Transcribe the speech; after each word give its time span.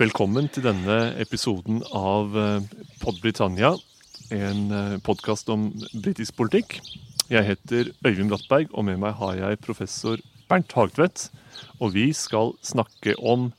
Velkommen 0.00 0.46
til 0.48 0.64
denne 0.64 0.94
episoden 1.20 1.82
av 1.92 2.30
Podbritannia, 2.32 2.94
Pod 3.02 3.18
Britannia, 3.20 3.70
en 4.32 4.70
eh, 4.72 4.94
podkast 5.04 5.50
om 5.52 5.66
britisk 5.92 6.38
politikk. 6.38 6.78
Jeg 7.28 7.44
heter 7.44 7.90
Øyvind 8.06 8.32
Brattberg, 8.32 8.72
og 8.72 8.86
med 8.88 8.96
meg 9.02 9.12
har 9.18 9.34
jeg 9.36 9.60
professor 9.60 10.16
Bernt 10.48 10.72
Hagtvedt. 10.72 11.26
Og 11.84 11.92
vi 11.98 12.06
skal 12.16 12.54
snakke 12.64 13.12
om 13.20 13.50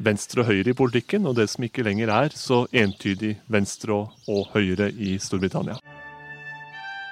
venstre 0.00 0.40
og 0.40 0.48
høyre 0.48 0.72
i 0.72 0.78
politikken, 0.80 1.28
og 1.28 1.36
det 1.36 1.50
som 1.52 1.68
ikke 1.68 1.84
lenger 1.84 2.08
er 2.16 2.32
så 2.32 2.62
entydig 2.72 3.34
venstre 3.52 4.00
og 4.24 4.48
høyre 4.56 4.88
i 4.96 5.18
Storbritannia. 5.20 5.76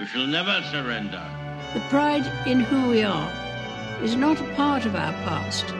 We 0.00 0.09
shall 0.09 0.25
never 0.25 0.64
surrender. 0.73 1.29
The 1.77 1.84
pride 1.93 2.25
in 2.48 2.64
who 2.64 2.89
we 2.89 3.05
are 3.05 3.29
is 4.02 4.16
not 4.16 4.41
a 4.41 4.48
part 4.57 4.86
of 4.86 4.95
our 4.95 5.12
past. 5.29 5.77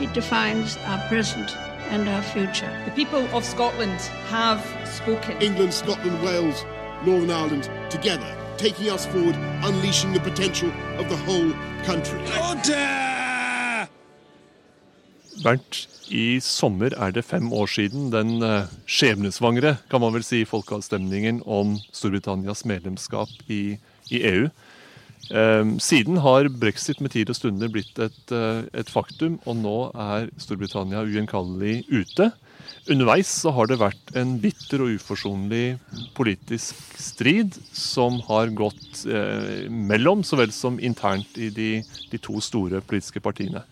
It 0.00 0.14
defines 0.14 0.78
our 0.86 1.02
present 1.10 1.58
and 1.90 2.08
our 2.08 2.22
future. 2.22 2.70
The 2.84 2.90
people 2.92 3.26
of 3.36 3.44
Scotland 3.44 4.00
have 4.28 4.60
spoken. 4.88 5.40
England, 5.40 5.72
Scotland, 5.74 6.22
Wales, 6.22 6.64
Northern 7.04 7.30
Ireland 7.30 7.70
together, 7.90 8.36
taking 8.56 8.90
us 8.90 9.06
forward, 9.06 9.36
unleashing 9.62 10.12
the 10.12 10.20
potential 10.20 10.70
of 10.98 11.08
the 11.08 11.16
whole 11.16 11.52
country. 11.84 12.20
Bernt, 15.42 15.88
i 16.08 16.40
sommer 16.40 16.94
er 16.94 17.10
det 17.10 17.24
fem 17.24 17.52
år 17.52 17.66
siden 17.66 18.10
den 18.12 18.42
eh, 18.42 18.68
skjebnesvangre 18.86 19.76
kan 19.90 20.00
man 20.00 20.14
vel 20.14 20.24
si, 20.24 20.44
folkeavstemningen 20.44 21.42
om 21.46 21.78
Storbritannias 21.92 22.64
medlemskap 22.64 23.28
i, 23.48 23.78
i 24.10 24.20
EU. 24.30 24.48
Eh, 25.30 25.64
siden 25.80 26.18
har 26.20 26.50
brexit 26.52 27.00
med 27.00 27.14
tid 27.14 27.30
og 27.32 27.38
stunder 27.38 27.70
blitt 27.72 27.98
et, 27.98 28.24
eh, 28.32 28.64
et 28.74 28.90
faktum, 28.90 29.38
og 29.46 29.56
nå 29.56 29.78
er 29.94 30.30
Storbritannia 30.36 31.04
ugjenkallelig 31.06 31.84
ute. 31.88 32.32
Underveis 32.84 33.28
så 33.28 33.52
har 33.56 33.66
det 33.66 33.80
vært 33.80 34.10
en 34.16 34.34
bitter 34.42 34.82
og 34.84 34.98
uforsonlig 34.98 35.78
politisk 36.16 36.76
strid 37.00 37.56
som 37.72 38.18
har 38.28 38.52
gått 38.52 39.06
eh, 39.08 39.70
mellom 39.72 40.24
så 40.24 40.36
vel 40.36 40.52
som 40.52 40.76
internt 40.78 41.38
i 41.40 41.48
de, 41.48 41.70
de 42.10 42.20
to 42.20 42.36
store 42.44 42.82
politiske 42.84 43.24
partiene. 43.24 43.64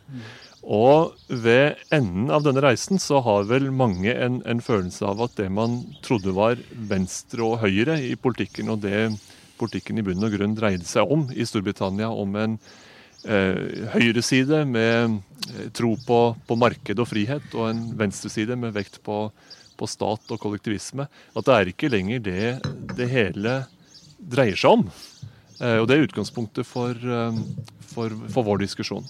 Og 0.62 1.12
ved 1.26 1.80
enden 1.90 2.30
av 2.30 2.44
denne 2.46 2.62
reisen 2.62 3.00
så 3.02 3.20
har 3.26 3.48
vel 3.50 3.68
mange 3.74 4.14
en, 4.14 4.40
en, 4.46 4.62
følelse 4.62 5.04
av 5.04 5.20
at 5.26 5.34
det 5.36 5.48
man 5.50 5.80
trodde 6.06 6.32
var 6.36 6.60
venstre 6.72 7.42
og 7.42 7.58
høyre 7.64 7.98
i 8.00 8.14
politikken, 8.14 8.70
og 8.70 8.84
det 8.86 9.10
politikken 9.58 10.00
i 10.00 10.04
bunn 10.06 10.24
og 10.24 10.34
grunn 10.34 10.56
dreide 10.58 10.86
seg 10.88 11.10
om 11.10 11.26
i 11.34 11.46
Storbritannia, 11.48 12.10
om 12.10 12.36
en 12.40 12.58
eh, 13.24 13.88
høyreside 13.94 14.62
med 14.68 15.18
eh, 15.52 15.68
tro 15.76 15.94
på, 16.06 16.20
på, 16.46 16.58
marked 16.58 17.02
og 17.02 17.08
frihet, 17.10 17.48
og 17.54 17.70
en 17.70 17.84
venstreside 17.98 18.58
med 18.58 18.74
vekt 18.76 19.00
på, 19.06 19.24
på, 19.78 19.90
stat 19.90 20.34
og 20.34 20.40
kollektivisme, 20.42 21.08
at 21.08 21.48
det 21.48 21.58
er 21.58 21.72
ikke 21.72 21.92
lenger 21.92 22.24
det 22.24 22.46
det 22.96 23.10
hele 23.12 23.62
dreier 24.18 24.58
seg 24.58 24.78
om. 24.78 24.88
Eh, 25.60 25.78
og 25.78 25.88
det 25.88 25.96
er 25.96 26.08
utgangspunktet 26.08 26.68
for, 26.68 26.96
eh, 26.96 27.42
for, 27.92 28.14
for 28.32 28.50
vår 28.50 28.64
diskusjon. 28.66 29.06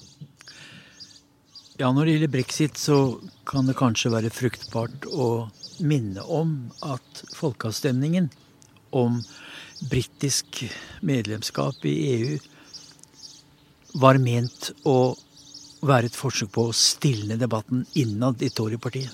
Ja, 1.80 1.88
Når 1.90 2.04
det 2.04 2.12
gjelder 2.12 2.30
brexit, 2.30 2.76
så 2.78 3.18
kan 3.48 3.66
det 3.66 3.78
kanskje 3.78 4.12
være 4.12 4.30
fruktbart 4.30 5.06
å 5.08 5.48
minne 5.82 6.22
om 6.22 6.70
at 6.84 7.22
folkeavstemningen 7.34 8.28
om 8.92 9.22
britisk 9.90 10.62
medlemskap 11.00 11.84
i 11.88 11.94
EU 12.14 12.38
var 14.02 14.18
ment 14.22 14.70
å 14.88 15.14
være 15.82 16.08
et 16.08 16.16
forsøk 16.16 16.52
på 16.54 16.68
å 16.68 16.76
stilne 16.76 17.36
debatten 17.40 17.84
innad 17.98 18.42
i 18.42 18.50
Tory-partiet. 18.54 19.12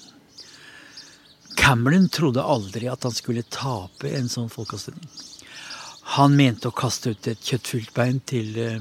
Cameron 1.59 2.07
trodde 2.13 2.45
aldri 2.45 2.87
at 2.89 3.03
han 3.05 3.15
skulle 3.15 3.47
tape 3.51 4.13
en 4.15 4.29
sånn 4.31 4.53
folkeavstemning. 4.53 5.09
Han 6.15 6.37
mente 6.39 6.71
å 6.71 6.77
kaste 6.77 7.13
ut 7.13 7.27
et 7.29 7.43
kjøttfylt 7.45 7.91
bein 7.97 8.21
til 8.25 8.55
eh, 8.63 8.79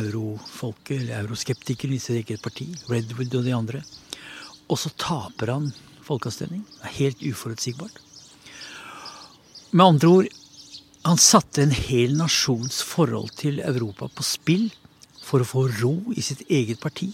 eurofolket, 0.00 0.98
eller 0.98 1.22
euroskeptikeren 1.22 1.96
i 1.96 2.00
sitt 2.02 2.18
eget 2.18 2.42
parti, 2.44 2.66
Redwood 2.90 3.38
og 3.38 3.46
de 3.46 3.54
andre. 3.56 3.80
Og 4.68 4.80
så 4.80 4.92
taper 5.00 5.54
han 5.54 5.70
folkeavstemning. 6.04 6.64
Helt 6.98 7.22
uforutsigbart. 7.24 7.96
Med 9.72 9.86
andre 9.86 10.12
ord, 10.12 10.41
han 11.02 11.18
satte 11.18 11.64
en 11.64 11.74
hel 11.74 12.14
nasjons 12.18 12.82
forhold 12.86 13.32
til 13.40 13.58
Europa 13.64 14.06
på 14.12 14.24
spill 14.26 14.68
for 15.22 15.42
å 15.42 15.48
få 15.48 15.66
ro 15.80 15.94
i 16.14 16.22
sitt 16.22 16.44
eget 16.50 16.82
parti. 16.82 17.10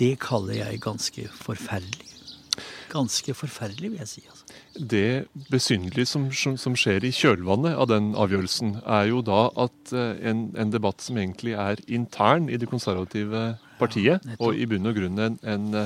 Det 0.00 0.14
kaller 0.20 0.60
jeg 0.60 0.82
ganske 0.84 1.26
forferdelig. 1.40 2.08
Ganske 2.90 3.34
forferdelig, 3.36 3.92
vil 3.92 4.02
jeg 4.02 4.10
si. 4.10 4.22
Altså. 4.26 4.44
Det 4.92 5.26
besynderlige 5.52 6.08
som, 6.08 6.28
som, 6.32 6.76
skjer 6.76 7.04
i 7.06 7.12
kjølvannet 7.14 7.76
av 7.78 7.88
den 7.90 8.12
avgjørelsen, 8.18 8.80
er 8.84 9.08
jo 9.12 9.20
da 9.24 9.46
at 9.60 9.92
eh, 9.94 10.20
en, 10.30 10.48
en 10.58 10.72
debatt 10.72 11.04
som 11.04 11.20
egentlig 11.20 11.54
er 11.54 11.80
intern 11.88 12.48
i 12.50 12.58
det 12.60 12.68
konservative 12.70 13.52
partiet, 13.54 13.66
ja, 13.80 14.18
og 14.38 14.56
i 14.56 14.66
bunn 14.70 14.90
og 14.90 14.96
grunn 14.96 15.22
en, 15.22 15.38
en, 15.42 15.78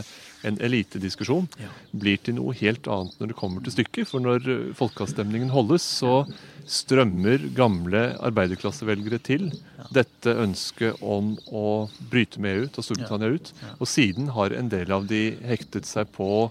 en 0.44 0.58
elitediskusjon, 0.64 1.46
ja. 1.60 1.70
blir 1.92 2.18
til 2.22 2.38
noe 2.38 2.54
helt 2.58 2.88
annet 2.90 3.20
når 3.20 3.32
det 3.32 3.38
kommer 3.38 3.64
til 3.64 3.76
stykket. 3.76 4.08
For 4.10 4.24
når 4.24 4.50
eh, 4.50 4.66
folkeavstemningen 4.78 5.52
holdes, 5.54 5.86
så 6.02 6.24
strømmer 6.64 7.50
gamle 7.56 8.06
arbeiderklassevelgere 8.24 9.20
til 9.24 9.50
dette 9.94 10.32
ønsket 10.40 11.02
om 11.04 11.34
å 11.52 11.86
bryte 12.10 12.40
med 12.40 12.58
EU, 12.58 12.68
ta 12.72 12.84
Storbritannia 12.84 13.36
ut. 13.36 13.52
Og 13.78 13.88
siden 13.90 14.30
har 14.34 14.56
en 14.56 14.70
del 14.72 14.94
av 14.96 15.08
de 15.10 15.26
hektet 15.44 15.88
seg 15.88 16.08
på 16.16 16.48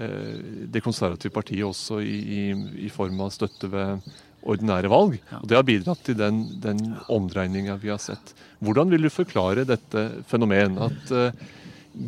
Eh, 0.00 0.36
det 0.70 0.80
konservative 0.80 1.34
partiet 1.34 1.66
også 1.66 1.98
i, 2.00 2.14
i, 2.14 2.42
i, 2.86 2.88
form 2.94 3.18
av 3.24 3.32
støtte 3.34 3.68
ved 3.68 4.04
ordinære 4.42 4.90
valg. 4.90 5.18
Og 5.40 5.46
Det 5.48 5.56
har 5.58 5.66
bidratt 5.66 6.04
til 6.04 6.18
den, 6.18 6.42
den 6.62 6.80
omdreininga 7.08 7.76
vi 7.82 7.92
har 7.92 8.00
sett. 8.02 8.34
Hvordan 8.60 8.92
vil 8.92 9.06
du 9.06 9.12
forklare 9.12 9.66
dette 9.68 10.06
fenomen? 10.28 10.78
At 10.80 11.12
uh, 11.12 11.30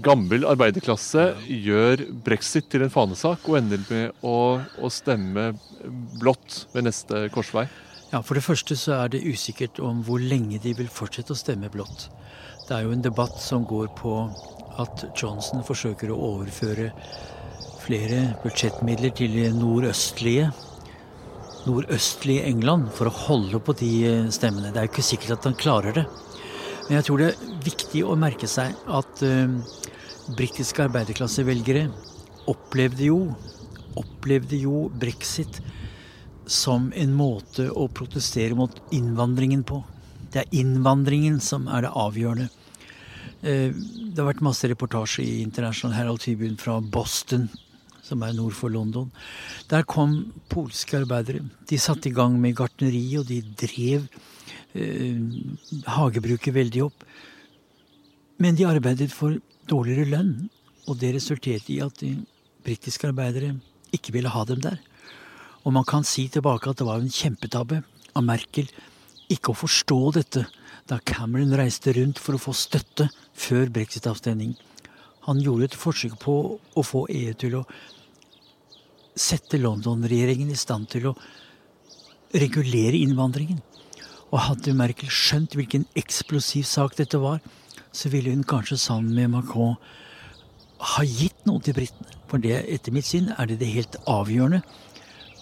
gammel 0.05 0.47
arbeiderklasse 0.49 1.33
gjør 1.49 2.07
brexit 2.25 2.69
til 2.73 2.87
en 2.87 2.93
fanesak 2.93 3.49
og 3.49 3.59
ender 3.59 3.83
med 3.89 4.25
å, 4.25 4.61
å 4.61 4.93
stemme 4.93 5.53
blått 6.21 6.67
ved 6.75 6.87
neste 6.89 7.27
korsvei? 7.35 7.67
Ja, 8.13 8.21
For 8.21 8.37
det 8.37 8.45
første 8.45 8.77
så 8.77 8.99
er 9.01 9.13
det 9.13 9.25
usikkert 9.25 9.81
om 9.81 10.03
hvor 10.05 10.21
lenge 10.21 10.61
de 10.63 10.75
vil 10.77 10.91
fortsette 10.93 11.33
å 11.33 11.39
stemme 11.39 11.73
blått. 11.73 12.11
Det 12.69 12.77
er 12.77 12.85
jo 12.87 12.93
en 12.95 13.05
debatt 13.05 13.39
som 13.41 13.65
går 13.69 13.89
på 13.99 14.17
at 14.81 15.07
Johnson 15.19 15.65
forsøker 15.65 16.13
å 16.13 16.21
overføre 16.35 16.91
flere 17.83 18.37
budsjettmidler 18.45 19.11
til 19.17 19.35
nordøstlige 19.57 20.53
nordøstlige 21.67 22.45
England 22.49 22.91
for 22.97 23.09
å 23.09 23.17
holde 23.29 23.61
på 23.63 23.75
de 23.79 23.93
stemmene. 24.35 24.73
Det 24.73 24.81
er 24.81 24.89
jo 24.89 24.93
ikke 24.93 25.07
sikkert 25.07 25.37
at 25.37 25.49
han 25.49 25.59
klarer 25.59 25.97
det. 26.01 26.05
Men 26.89 26.99
jeg 26.99 27.07
tror 27.07 27.23
det 27.23 27.29
er 27.31 27.61
viktig 27.65 28.03
å 28.05 28.19
merke 28.19 28.49
seg 28.51 28.75
at 28.91 29.23
uh, 29.23 29.55
britiske 30.39 30.83
arbeiderklassevelgere 30.85 31.87
opplevde 32.51 33.07
jo, 33.07 33.21
opplevde 33.99 34.59
jo 34.59 34.89
brexit 34.91 35.61
som 36.51 36.91
en 36.99 37.15
måte 37.15 37.69
å 37.71 37.87
protestere 37.95 38.59
mot 38.59 38.83
innvandringen 38.93 39.63
på. 39.65 39.79
Det 40.33 40.43
er 40.43 40.57
innvandringen 40.59 41.39
som 41.45 41.69
er 41.71 41.87
det 41.87 41.95
avgjørende. 42.03 42.51
Uh, 43.43 43.71
det 43.71 44.19
har 44.19 44.33
vært 44.33 44.45
masse 44.45 44.69
reportasje 44.71 45.23
i 45.25 45.43
International 45.47 45.95
Herald 45.97 46.25
Tribune 46.25 46.59
fra 46.59 46.81
Boston 46.83 47.49
som 48.13 48.23
er 48.23 48.37
nord 48.37 48.55
for 48.57 48.73
London. 48.73 49.11
Der 49.73 49.87
kom 49.89 50.33
polske 50.53 51.01
arbeidere. 51.01 51.43
De 51.69 51.81
satte 51.81 52.11
i 52.11 52.15
gang 52.15 52.39
med 52.41 52.57
gartneri, 52.59 53.05
og 53.19 53.27
de 53.31 53.41
drev 53.43 54.07
eh, 54.77 55.19
hagebruket 55.97 56.55
veldig 56.55 56.87
opp. 56.87 57.07
Men 58.43 58.59
de 58.59 58.69
arbeidet 58.69 59.13
for 59.15 59.41
dårligere 59.71 60.11
lønn, 60.13 60.35
og 60.91 60.99
det 61.01 61.15
resulterte 61.17 61.73
i 61.75 61.83
at 61.85 62.01
de 62.03 62.17
britiske 62.67 63.09
arbeidere 63.09 63.55
ikke 63.95 64.15
ville 64.15 64.33
ha 64.33 64.45
dem 64.49 64.63
der. 64.63 64.81
Og 65.63 65.75
man 65.75 65.87
kan 65.87 66.05
si 66.07 66.27
tilbake 66.29 66.71
at 66.71 66.81
det 66.81 66.89
var 66.89 66.99
en 67.01 67.13
kjempetabbe 67.13 67.83
av 68.19 68.27
Merkel 68.27 68.69
ikke 69.33 69.53
å 69.53 69.61
forstå 69.63 70.01
dette 70.19 70.45
da 70.91 70.99
Cameron 71.07 71.55
reiste 71.57 71.95
rundt 71.97 72.19
for 72.21 72.37
å 72.37 72.43
få 72.43 72.55
støtte 72.57 73.09
før 73.39 73.71
brexit-avstemningen. 73.73 74.59
Han 75.29 75.39
gjorde 75.39 75.71
et 75.71 75.79
forsøk 75.79 76.17
på 76.23 76.35
å 76.59 76.83
få 76.83 77.05
EU 77.15 77.35
til 77.39 77.61
å 77.61 77.67
sette 79.19 79.61
London-regjeringen 79.61 80.51
i 80.53 80.59
stand 80.59 80.89
til 80.93 81.11
å 81.11 81.17
regulere 82.33 83.01
innvandringen. 83.01 83.61
Og 84.33 84.41
hadde 84.47 84.77
Merkel 84.77 85.11
skjønt 85.13 85.57
hvilken 85.59 85.85
eksplosiv 85.99 86.65
sak 86.69 86.97
dette 86.97 87.21
var, 87.21 87.43
så 87.93 88.09
ville 88.13 88.33
hun 88.33 88.47
kanskje 88.49 88.81
sammen 88.81 89.13
med 89.17 89.35
Macron 89.35 89.77
ha 90.83 91.05
gitt 91.05 91.45
noe 91.47 91.61
til 91.63 91.77
britene. 91.77 92.09
For 92.31 92.41
det, 92.41 92.63
etter 92.73 92.95
mitt 92.97 93.05
syn 93.05 93.29
er 93.37 93.51
det 93.51 93.59
det 93.61 93.69
helt 93.75 93.99
avgjørende 94.09 94.63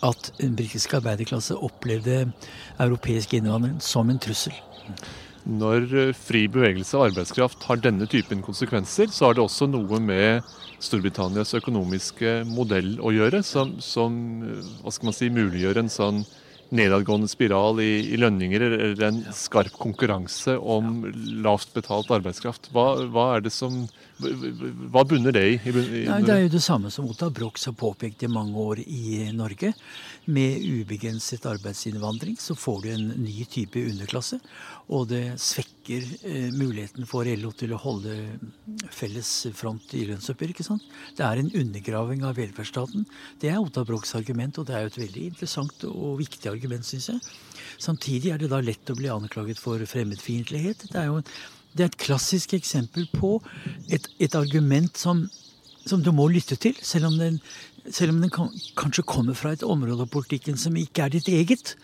at 0.02 0.30
den 0.40 0.56
britiske 0.58 0.96
arbeiderklasse 0.98 1.54
opplevde 1.60 2.24
europeisk 2.80 3.36
innvandring 3.36 3.78
som 3.84 4.10
en 4.10 4.18
trussel. 4.18 4.56
Når 5.48 5.86
eh, 5.96 6.12
fri 6.16 6.44
bevegelse 6.52 6.98
av 6.98 7.08
arbeidskraft 7.08 7.64
har 7.68 7.80
denne 7.80 8.08
typen 8.10 8.42
konsekvenser, 8.44 9.08
så 9.12 9.28
har 9.28 9.36
det 9.36 9.44
også 9.44 9.68
noe 9.70 10.00
med 10.02 10.44
Storbritannias 10.80 11.54
økonomiske 11.58 12.40
modell 12.48 12.96
å 13.00 13.12
gjøre, 13.14 13.42
som, 13.46 13.76
som 13.84 14.20
eh, 14.44 14.70
hva 14.84 14.92
skal 14.94 15.10
man 15.10 15.16
si, 15.16 15.30
muliggjør 15.32 15.82
en 15.82 15.92
sånn 15.92 16.22
nedadgående 16.70 17.26
spiral 17.30 17.80
i, 17.82 18.12
i, 18.12 18.18
lønninger 18.20 18.62
eller 18.62 19.00
en 19.08 19.24
skarp 19.34 19.74
konkurranse 19.80 20.54
om 20.54 21.02
lavt 21.42 21.72
betalt 21.74 22.12
arbeidskraft. 22.14 22.70
Hva, 22.74 22.92
hva 23.10 23.26
er 23.36 23.46
det 23.46 23.52
som 23.54 23.82
hva 24.20 25.02
bunner 25.08 25.32
det 25.34 25.42
i? 25.48 25.54
i, 25.56 25.72
i 25.72 26.02
ja, 26.04 26.18
det 26.24 26.34
er 26.34 26.42
jo 26.44 26.52
det 26.52 26.62
samme 26.64 26.90
som 26.92 27.08
Ottar 27.08 27.32
Broch 27.34 27.58
har 27.66 27.76
påpekt 27.78 28.24
i 28.26 28.30
mange 28.30 28.58
år 28.58 28.82
i 28.84 29.30
Norge. 29.36 29.72
Med 30.30 30.60
ubegrenset 30.62 31.46
arbeidsinnvandring 31.48 32.36
så 32.40 32.54
får 32.58 32.82
du 32.82 32.88
en 32.92 33.06
ny 33.22 33.44
type 33.50 33.80
underklasse. 33.80 34.40
Og 34.90 35.06
det 35.12 35.22
svekker 35.40 36.06
eh, 36.28 36.48
muligheten 36.52 37.08
for 37.08 37.28
LO 37.28 37.52
til 37.56 37.74
å 37.74 37.80
holde 37.80 38.16
felles 38.92 39.30
front 39.56 39.94
i 39.96 40.04
lønnsoppgjør. 40.08 40.54
ikke 40.54 40.66
sant? 40.66 40.84
Det 41.16 41.24
er 41.26 41.40
en 41.40 41.52
undergraving 41.62 42.26
av 42.26 42.36
velferdsstaten. 42.40 43.06
Det 43.40 43.52
er 43.52 43.62
Ottar 43.62 43.86
Brochs 43.88 44.16
argument, 44.18 44.58
og 44.58 44.68
det 44.68 44.76
er 44.76 44.84
jo 44.84 44.92
et 44.92 45.00
veldig 45.04 45.28
interessant 45.32 45.86
og 45.90 46.18
viktig 46.20 46.50
argument, 46.52 46.86
syns 46.86 47.12
jeg. 47.14 47.30
Samtidig 47.80 48.34
er 48.34 48.42
det 48.42 48.50
da 48.52 48.60
lett 48.60 48.92
å 48.92 48.98
bli 48.98 49.08
anklaget 49.12 49.60
for 49.62 49.80
fremmedfiendtlighet. 49.88 50.90
Det 50.90 51.00
er 51.00 51.08
jo 51.08 51.22
en 51.22 51.32
det 51.74 51.84
er 51.84 51.90
et 51.90 52.00
klassisk 52.02 52.54
eksempel 52.56 53.06
på 53.14 53.36
et, 53.92 54.08
et 54.18 54.34
argument 54.34 54.96
som, 54.98 55.24
som, 55.86 56.02
du 56.02 56.10
må 56.14 56.28
lytte 56.32 56.58
til, 56.60 56.76
selv 56.82 57.10
om 57.10 57.18
den, 57.20 57.38
selv 57.88 58.14
om 58.14 58.20
den 58.24 58.32
kan, 58.34 58.50
kanskje 58.78 59.06
kommer 59.06 59.38
fra 59.38 59.54
et 59.54 59.66
område 59.66 60.06
av 60.06 60.12
politikken 60.12 60.58
som 60.60 60.78
ikke 60.78 61.06
er 61.06 61.14
ditt 61.14 61.30
eget. 61.30 61.74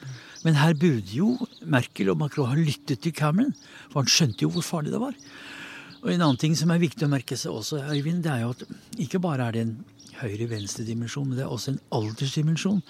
Men 0.44 0.58
her 0.60 0.76
burde 0.78 1.10
jo 1.10 1.34
Merkel 1.66 2.12
og 2.12 2.20
Macron 2.20 2.50
ha 2.50 2.58
lyttet 2.58 3.02
til 3.02 3.14
Cameron, 3.14 3.54
for 3.90 4.02
han 4.02 4.10
skjønte 4.10 4.44
jo 4.44 4.52
hvor 4.54 4.66
farlig 4.66 4.94
det 4.94 5.02
var. 5.02 5.14
Og 6.02 6.12
En 6.12 6.22
annen 6.22 6.38
ting 6.38 6.54
som 6.54 6.70
er 6.70 6.82
viktig 6.82 7.06
å 7.06 7.10
merke 7.10 7.38
seg 7.38 7.54
også, 7.54 7.80
Øyvind, 7.90 8.22
det 8.22 8.30
er 8.30 8.44
jo 8.44 8.52
at 8.54 8.66
ikke 9.02 9.22
bare 9.22 9.48
er 9.48 9.56
det 9.56 9.62
en 9.64 9.76
høyre-venstre-dimensjon, 10.20 11.26
men 11.28 11.38
det 11.38 11.44
er 11.44 11.52
også 11.52 11.74
en 11.74 11.80
aldersdimensjon. 11.98 12.82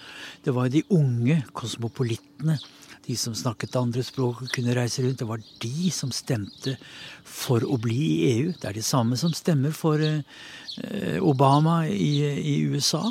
Det 0.45 0.53
var 0.55 0.69
de 0.71 0.83
unge 0.93 1.41
kosmopolittene 1.57 2.59
de 3.07 3.15
som 3.15 3.35
snakket 3.35 3.77
andre 3.79 4.03
språk 4.03 4.41
og 4.43 4.51
kunne 4.51 4.75
reise 4.75 5.03
rundt. 5.03 5.21
Det 5.21 5.27
var 5.29 5.43
de 5.63 5.91
som 5.95 6.11
stemte 6.11 6.75
for 7.23 7.63
å 7.63 7.79
bli 7.79 8.01
i 8.17 8.29
EU. 8.33 8.51
Det 8.51 8.69
er 8.69 8.77
de 8.77 8.83
samme 8.85 9.17
som 9.19 9.33
stemmer 9.35 9.75
for 9.75 10.03
eh, 10.03 11.17
Obama 11.23 11.79
i, 11.87 12.11
i 12.25 12.57
USA. 12.67 13.05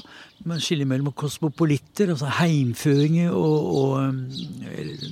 Man 0.45 0.61
skiller 0.61 0.89
mellom 0.89 1.15
kosmopolitter, 1.17 2.13
altså 2.13 2.33
heimføringer 2.43 3.33
og, 3.33 3.75
og 3.81 4.71
eh, 4.71 5.11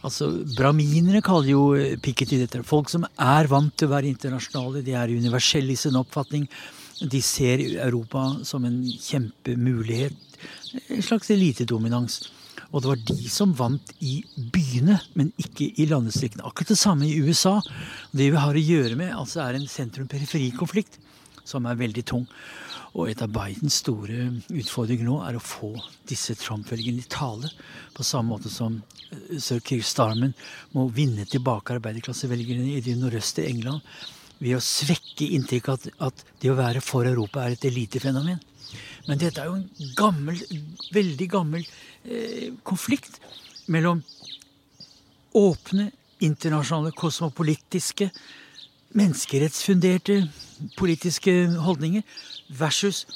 Altså, 0.00 0.30
Braminere 0.56 1.20
kaller 1.20 1.50
jo 1.52 1.64
Piketty 2.00 2.38
dette. 2.40 2.62
Folk 2.64 2.88
som 2.88 3.02
er 3.20 3.50
vant 3.52 3.74
til 3.76 3.90
å 3.90 3.92
være 3.92 4.08
internasjonale. 4.08 4.80
De 4.80 4.94
er 4.96 5.12
universelle 5.12 5.74
i 5.74 5.76
sin 5.76 5.98
oppfatning. 6.00 6.46
De 7.00 7.20
ser 7.20 7.60
Europa 7.74 8.22
som 8.48 8.64
en 8.64 8.78
kjempemulighet. 8.80 10.16
En 10.88 11.04
slags 11.04 11.28
elitedominans. 11.36 12.22
Og 12.70 12.82
det 12.82 12.90
var 12.92 13.04
de 13.10 13.30
som 13.32 13.52
vant 13.56 13.92
i 14.04 14.20
byene, 14.54 15.00
men 15.18 15.32
ikke 15.40 15.70
i 15.80 15.86
landdistriktene. 15.90 16.46
Akkurat 16.46 16.72
det 16.74 16.80
samme 16.80 17.08
i 17.08 17.18
USA. 17.20 17.58
Det 18.12 18.30
vi 18.30 18.42
har 18.44 18.56
å 18.56 18.66
gjøre 18.66 18.98
med, 18.98 19.14
altså 19.16 19.42
er 19.44 19.58
en 19.58 19.70
sentrum-periferi-konflikt 19.70 21.00
som 21.48 21.66
er 21.66 21.80
veldig 21.80 22.04
tung. 22.06 22.26
Og 22.98 23.10
et 23.10 23.20
av 23.22 23.30
Bidens 23.30 23.78
store 23.84 24.26
utfordringer 24.50 25.06
nå 25.06 25.20
er 25.22 25.38
å 25.38 25.42
få 25.42 25.72
disse 26.10 26.34
Trump-velgerne 26.38 27.02
i 27.02 27.10
tale. 27.10 27.50
På 27.94 28.06
samme 28.06 28.34
måte 28.34 28.50
som 28.50 28.80
eh, 29.10 29.38
sir 29.38 29.62
Keir 29.62 29.84
Starman 29.86 30.34
må 30.74 30.88
vinne 30.94 31.26
tilbake 31.30 31.76
arbeiderklassevelgerne 31.76 32.74
i 32.74 32.82
det 32.84 32.96
nordøste 32.98 33.46
England 33.46 33.86
ved 34.40 34.56
å 34.56 34.64
svekke 34.64 35.28
inntrykket 35.36 35.90
at, 36.00 36.02
at 36.10 36.24
det 36.42 36.50
å 36.50 36.58
være 36.58 36.82
for 36.82 37.06
Europa 37.06 37.44
er 37.44 37.54
et 37.54 37.66
elitefenomen. 37.68 38.40
Men 39.08 39.20
dette 39.20 39.40
er 39.40 39.50
jo 39.50 39.58
en 39.58 39.94
gammel, 39.96 40.40
veldig 40.94 41.28
gammel 41.30 41.64
eh, 42.04 42.50
konflikt 42.66 43.20
mellom 43.70 44.02
åpne, 45.36 45.90
internasjonale, 46.20 46.92
kosmopolitiske, 46.92 48.10
menneskerettsfunderte 48.98 50.24
politiske 50.76 51.32
holdninger 51.62 52.02
versus 52.58 53.06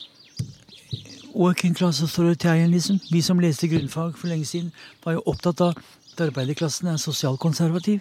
working 1.35 1.75
class 1.77 2.03
authoritarianism. 2.03 3.01
Vi 3.11 3.23
som 3.23 3.43
leste 3.43 3.69
grunnfag 3.69 4.15
for 4.19 4.31
lenge 4.31 4.47
siden, 4.47 4.73
var 5.05 5.19
jo 5.19 5.25
opptatt 5.27 5.61
av 5.61 5.75
at 5.75 6.21
arbeiderklassen 6.29 6.89
er 6.89 7.03
sosialkonservativ 7.03 8.01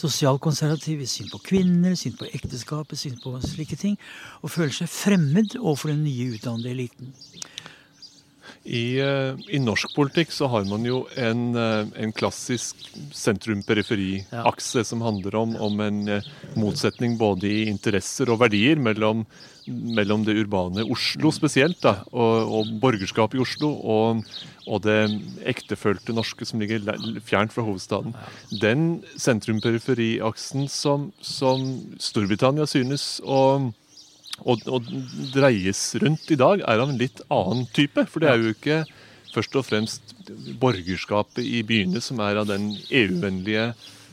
sosialkonservativ 0.00 1.02
i 1.04 1.08
syn 1.08 1.30
på 1.30 1.40
kvinner, 1.44 1.94
syn 1.98 2.16
på 2.18 2.28
ekteskapet, 2.32 2.98
syn 2.98 3.18
på 3.22 3.36
slike 3.44 3.78
ting. 3.80 3.98
Og 4.42 4.52
føler 4.54 4.74
seg 4.74 4.90
fremmed 4.92 5.58
overfor 5.60 5.92
den 5.92 6.04
nye 6.06 6.32
utdannede 6.36 6.72
eliten. 6.72 7.12
I, 8.64 9.00
eh, 9.00 9.38
I, 9.48 9.58
norsk 9.58 9.94
politikk 9.96 10.34
så 10.36 10.44
har 10.52 10.66
man 10.68 10.84
jo 10.84 11.06
en, 11.16 11.54
eh, 11.56 11.86
en 12.04 12.12
klassisk 12.12 12.76
sentrum-periferi-akse 13.16 14.84
som 14.84 15.00
handler 15.00 15.34
om, 15.40 15.54
om, 15.56 15.80
en 15.80 16.08
eh, 16.08 16.28
motsetning 16.60 17.16
både 17.16 17.48
i 17.48 17.62
interesser 17.70 18.28
og 18.28 18.42
verdier 18.42 18.76
mellom, 18.76 19.24
mellom 19.64 20.26
det 20.28 20.36
urbane 20.42 20.84
Oslo 20.84 21.32
spesielt, 21.32 21.80
da, 21.80 22.02
og, 22.12 22.52
og 22.60 22.76
borgerskapet 22.84 23.40
i 23.40 23.42
Oslo, 23.46 23.72
og, 23.80 24.28
og, 24.66 24.82
det 24.84 25.08
ektefølte 25.48 26.12
norske 26.12 26.44
som 26.44 26.60
ligger 26.60 26.84
fjernt 27.24 27.56
fra 27.56 27.64
hovedstaden. 27.64 28.12
Den 28.60 29.00
sentrum-periferi-aksen 29.16 30.68
som, 30.68 31.14
som 31.24 31.64
Storbritannia 31.96 32.68
synes 32.68 33.22
å 33.24 33.72
og, 34.44 34.64
og, 34.66 34.88
dreies 35.34 35.82
rundt 36.02 36.30
i 36.32 36.38
dag, 36.40 36.64
er 36.64 36.82
av 36.82 36.90
en 36.90 37.00
litt 37.00 37.22
annen 37.28 37.66
type. 37.76 38.06
For 38.10 38.22
det 38.22 38.30
er 38.32 38.42
jo 38.42 38.54
ikke 38.54 38.82
først 39.34 39.56
og 39.58 39.66
fremst 39.68 40.14
borgerskapet 40.60 41.44
i 41.44 41.62
byene 41.66 42.02
som 42.02 42.20
er 42.24 42.40
av 42.40 42.50
den 42.50 42.72
EU-vennlige 42.88 43.70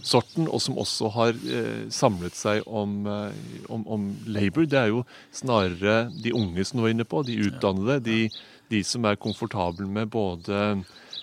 sorten, 0.08 0.48
og 0.48 0.62
som 0.64 0.78
også 0.80 1.10
har 1.16 1.34
eh, 1.36 1.88
samlet 1.94 2.38
seg 2.38 2.68
om, 2.68 3.00
eh, 3.10 3.64
om, 3.74 3.84
om, 3.90 4.06
Labour. 4.30 4.68
Det 4.70 4.80
er 4.80 4.94
jo 4.94 5.04
snarere 5.36 6.08
de 6.24 6.36
unge 6.38 6.66
som 6.66 6.80
du 6.80 6.86
var 6.86 6.94
inne 6.94 7.08
på, 7.08 7.24
de 7.28 7.40
utdannede. 7.48 8.00
De, 8.06 8.20
de 8.72 8.84
som 8.86 9.08
er 9.08 9.20
komfortable 9.20 9.88
med 9.90 10.12
både 10.14 10.78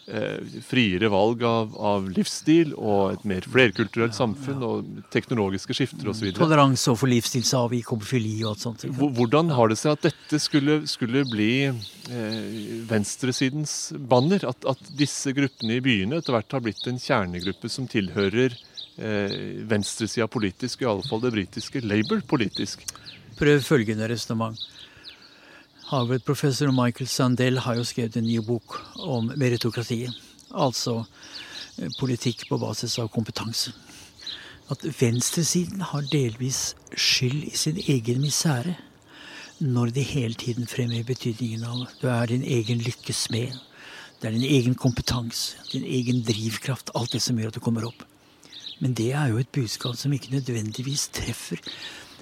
friere 0.04 1.08
valg 1.08 1.42
av, 1.48 1.76
av, 1.80 2.08
livsstil 2.12 2.74
og 2.76 3.14
et 3.14 3.22
mer 3.28 3.46
flerkulturelt 3.48 4.12
samfunn 4.16 4.60
og 4.66 4.90
teknologiske 5.14 5.76
skifter 5.78 6.10
osv. 6.12 6.28
Toleranse 6.36 6.90
overfor 6.92 7.08
livsstilsavvik, 7.08 7.88
homofili 7.88 8.34
og 8.42 8.50
alt 8.52 8.64
sånt. 8.66 8.84
Hvordan 9.00 9.54
har 9.56 9.72
det 9.72 9.78
seg 9.80 9.96
at 9.96 10.04
dette 10.10 10.40
skulle, 10.42 10.82
skulle 10.90 11.24
bli 11.30 11.48
eh, 11.70 12.84
venstresidens 12.90 13.94
banner? 13.96 14.44
At, 14.50 14.60
at, 14.68 14.92
disse 14.94 15.32
gruppene 15.36 15.78
i 15.78 15.84
byene 15.84 16.20
etter 16.20 16.36
hvert 16.36 16.52
har 16.58 16.64
blitt 16.64 16.84
en 16.90 17.00
kjernegruppe 17.00 17.72
som 17.72 17.88
tilhører 17.90 18.52
eh, 18.52 19.38
venstresida 19.70 20.28
politisk, 20.28 20.84
i 20.84 20.90
alle 20.90 21.06
fall 21.08 21.24
det 21.24 21.32
britiske 21.34 21.80
Labour 21.84 22.20
politisk? 22.28 22.84
Prøv 23.40 23.64
følgende 23.64 24.12
resonnement. 24.12 24.60
Harvard-professor 25.84 26.70
Michael 26.72 27.08
Sandel 27.08 27.58
har 27.60 27.76
jo 27.76 27.84
skrevet 27.84 28.16
en 28.16 28.24
ny 28.24 28.38
bok 28.40 28.78
om 29.04 29.26
meritokratiet. 29.36 30.14
Altså 30.48 31.02
eh, 31.02 31.90
politikk 31.98 32.46
på 32.48 32.58
basis 32.62 32.96
av 33.02 33.10
kompetanse. 33.12 33.74
At 34.72 34.80
venstresiden 35.00 35.84
har 35.90 36.06
delvis 36.08 36.72
skyld 36.96 37.50
i 37.50 37.56
sin 37.58 37.82
egen 37.84 38.22
misere 38.24 38.78
når 39.60 39.92
de 39.94 40.06
hele 40.08 40.34
tiden 40.40 40.66
fremhever 40.66 41.12
betydningen 41.12 41.66
av 41.68 41.84
du 42.00 42.08
er 42.08 42.32
din 42.32 42.46
egen 42.48 42.80
lykkes 42.80 43.26
smed. 43.28 43.52
Det 44.20 44.30
er 44.30 44.38
din 44.38 44.48
egen 44.56 44.74
kompetanse, 44.74 45.60
din 45.72 45.84
egen 45.84 46.24
drivkraft, 46.24 46.94
alt 46.96 47.12
det 47.12 47.20
som 47.22 47.36
gjør 47.36 47.52
at 47.52 47.60
du 47.60 47.60
kommer 47.60 47.84
opp. 47.84 48.06
Men 48.80 48.96
det 48.96 49.12
er 49.12 49.28
jo 49.30 49.38
et 49.38 49.52
budskap 49.52 50.00
som 50.00 50.12
ikke 50.16 50.32
nødvendigvis 50.32 51.10
treffer 51.12 51.60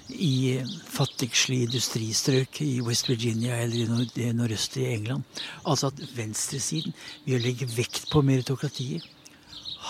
i 0.09 0.59
fattigslige 0.89 1.67
industristrøk 1.69 2.61
i 2.61 2.81
West 2.81 3.09
Virginia 3.09 3.57
eller 3.63 4.09
i 4.17 4.31
nordøst 4.35 4.77
i 4.77 4.85
England. 4.93 5.23
Altså 5.65 5.87
at 5.87 6.01
venstresiden, 6.17 6.93
ved 7.25 7.39
å 7.39 7.43
legge 7.43 7.69
vekt 7.77 8.09
på 8.11 8.21
meritokratiet, 8.21 9.05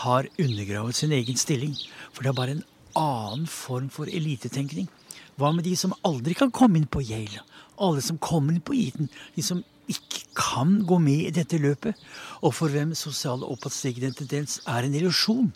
har 0.03 0.29
undergravet 0.39 0.96
sin 0.96 1.12
egen 1.12 1.38
stilling. 1.38 1.75
For 2.13 2.24
det 2.24 2.34
er 2.34 2.39
bare 2.39 2.58
en 2.58 2.65
annen 2.98 3.48
form 3.48 3.89
for 3.93 4.10
elitetenkning. 4.10 4.89
Hva 5.38 5.51
med 5.53 5.65
de 5.65 5.75
som 5.77 5.96
aldri 6.05 6.36
kan 6.38 6.53
komme 6.53 6.79
inn 6.79 6.89
på 6.89 7.01
Yale? 7.01 7.41
Alle 7.82 8.01
som 8.05 8.20
kommer 8.22 8.53
inn 8.53 8.65
på 8.65 8.75
Eton? 8.77 9.10
De 9.36 9.46
som 9.46 9.63
ikke 9.89 10.24
kan 10.38 10.75
gå 10.88 10.98
med 11.01 11.27
i 11.27 11.34
dette 11.36 11.58
løpet? 11.62 11.98
Og 12.46 12.53
for 12.55 12.74
hvem 12.74 12.93
sosial 12.98 13.43
oppadstigende 13.46 14.13
tendens 14.17 14.60
er 14.70 14.86
en 14.86 14.96
illusjon? 14.98 15.50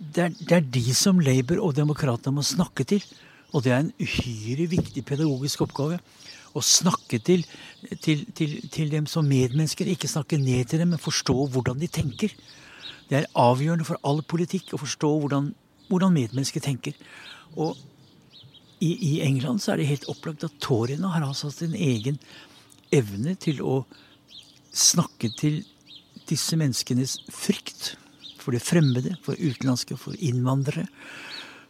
Det 0.00 0.22
er, 0.24 0.32
det 0.32 0.56
er, 0.56 0.64
de 0.64 0.94
som 0.96 1.20
Labour 1.20 1.60
og 1.66 1.76
demokratene 1.76 2.38
må 2.38 2.44
snakke 2.46 2.86
til. 2.88 3.04
Og 3.52 3.64
det 3.64 3.72
er 3.74 3.82
en 3.82 3.92
uhyre 4.00 4.66
viktig 4.70 5.04
pedagogisk 5.04 5.66
oppgave. 5.66 6.00
Å 6.56 6.62
snakke 6.64 7.20
til, 7.22 7.44
til, 8.02 8.24
til, 8.34 8.56
til, 8.72 8.90
dem 8.90 9.06
som 9.10 9.28
medmennesker. 9.28 9.90
Ikke 9.90 10.10
snakke 10.10 10.40
ned 10.40 10.70
til 10.70 10.82
dem, 10.82 10.94
men 10.94 11.02
forstå 11.02 11.36
hvordan 11.52 11.78
de 11.82 11.90
tenker. 11.92 12.32
Det 13.10 13.20
er 13.20 13.30
avgjørende 13.38 13.86
for 13.86 14.00
all 14.06 14.22
politikk 14.24 14.72
å 14.74 14.80
forstå 14.80 15.12
hvordan, 15.22 15.52
hvordan 15.90 16.16
medmennesker 16.16 16.64
tenker. 16.64 16.96
Og 17.58 17.76
i, 18.80 18.94
i, 18.94 19.14
England 19.26 19.60
så 19.60 19.74
er 19.74 19.82
det 19.82 19.90
helt 19.90 20.08
opplagt 20.08 20.46
at 20.46 20.56
toryene 20.62 21.10
har 21.12 21.26
altså 21.26 21.52
en 21.66 21.76
egen 21.76 22.16
evne 22.94 23.36
til 23.38 23.60
å 23.60 23.82
snakke 24.72 25.28
til 25.36 25.60
disse 26.30 26.56
menneskenes 26.56 27.18
frykt 27.34 27.96
for 28.42 28.56
det 28.56 28.64
fremmede, 28.64 29.16
for 29.24 29.38
utenlandske, 29.38 29.96
for 30.00 30.16
innvandrere, 30.18 30.86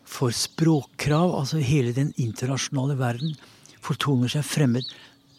for 0.06 0.34
språkkrav. 0.34 1.34
Altså 1.38 1.62
hele 1.64 1.94
den 1.96 2.12
internasjonale 2.20 2.98
verden 3.00 3.36
fortoner 3.84 4.32
seg 4.32 4.46
fremmed. 4.46 4.86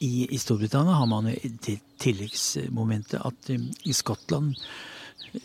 I, 0.02 0.26
i 0.34 0.40
Storbritannia 0.42 0.96
har 0.98 1.10
man 1.10 1.30
det 1.30 1.78
tilleggsmomentet 2.02 3.22
at 3.22 3.52
um, 3.54 3.68
i 3.86 3.94
Skottland 3.94 4.56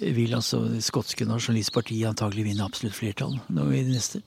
vil 0.01 0.33
altså 0.35 0.63
det 0.71 0.81
skotske 0.83 1.27
nasjonalistpartiet 1.29 2.09
antagelig 2.09 2.47
vinne 2.49 2.65
absolutt 2.65 2.97
flertall 2.97 3.37
nå 3.53 3.67
i 3.69 3.83
det 3.85 3.93
neste. 3.93 4.23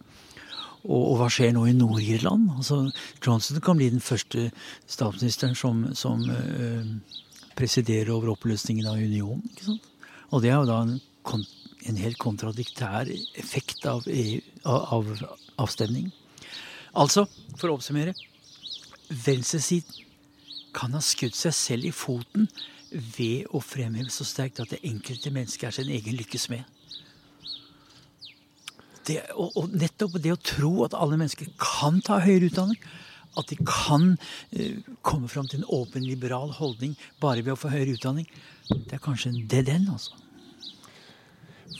Og, 0.85 1.01
og, 1.01 1.15
hva 1.19 1.27
skjer 1.33 1.51
nå 1.55 1.65
i 1.67 1.73
Nord-Irland? 1.75 2.45
Altså, 2.55 2.83
Johnson 3.25 3.59
kan 3.63 3.79
bli 3.79 3.89
den 3.91 4.03
første 4.03 4.45
statsministeren 4.87 5.57
som, 5.57 5.81
som 5.97 6.21
uh, 6.29 7.17
presiderer 7.59 8.13
over 8.13 8.35
oppløsningen 8.35 8.87
av 8.87 9.01
unionen. 9.01 9.81
Og 10.29 10.43
det 10.43 10.53
er 10.53 10.61
jo 10.61 10.69
da 10.69 10.79
en, 10.85 10.95
en 11.25 11.99
helt 11.99 12.19
kontradiktær 12.19 13.09
effekt 13.39 13.85
av, 13.89 14.07
EU, 14.07 14.39
av, 14.63 14.87
av 14.99 15.11
avstemning. 15.65 16.09
Altså, 16.97 17.25
for 17.59 17.69
å 17.69 17.77
oppsummere 17.77 18.15
Venstresiden 19.09 20.05
kan 20.75 20.93
ha 20.93 21.01
skutt 21.01 21.37
seg 21.37 21.55
selv 21.55 21.87
i 21.89 21.93
foten 21.95 22.45
ved 22.89 23.49
å 23.53 23.61
fremheve 23.61 24.11
så 24.13 24.25
sterkt 24.25 24.61
at 24.61 24.73
det 24.73 24.83
enkelte 24.85 25.31
mennesket 25.33 25.69
er 25.69 25.75
sin 25.75 25.89
egen 25.93 26.17
lykkes 26.17 26.45
med. 26.53 26.63
Det, 29.09 29.17
og, 29.33 29.55
og, 29.57 29.73
nettopp 29.73 30.19
det 30.21 30.33
å 30.35 30.41
tro 30.41 30.71
at 30.85 30.93
alle 30.97 31.17
mennesker 31.17 31.49
kan 31.57 31.97
ta 32.05 32.19
høyere 32.21 32.51
utdanning, 32.51 32.77
at 33.37 33.49
de 33.49 33.57
kan 33.65 34.11
uh, 34.13 34.93
komme 35.05 35.29
fram 35.29 35.49
til 35.49 35.61
en 35.61 35.69
åpen, 35.73 36.05
liberal 36.05 36.53
holdning 36.57 36.95
bare 37.21 37.41
ved 37.41 37.55
å 37.55 37.59
få 37.61 37.73
høyere 37.73 37.97
utdanning, 37.97 38.29
det 38.69 38.97
er 38.97 39.01
kanskje 39.01 39.33
en 39.33 39.45
dead 39.49 39.69
end, 39.73 39.89
altså. 39.93 40.17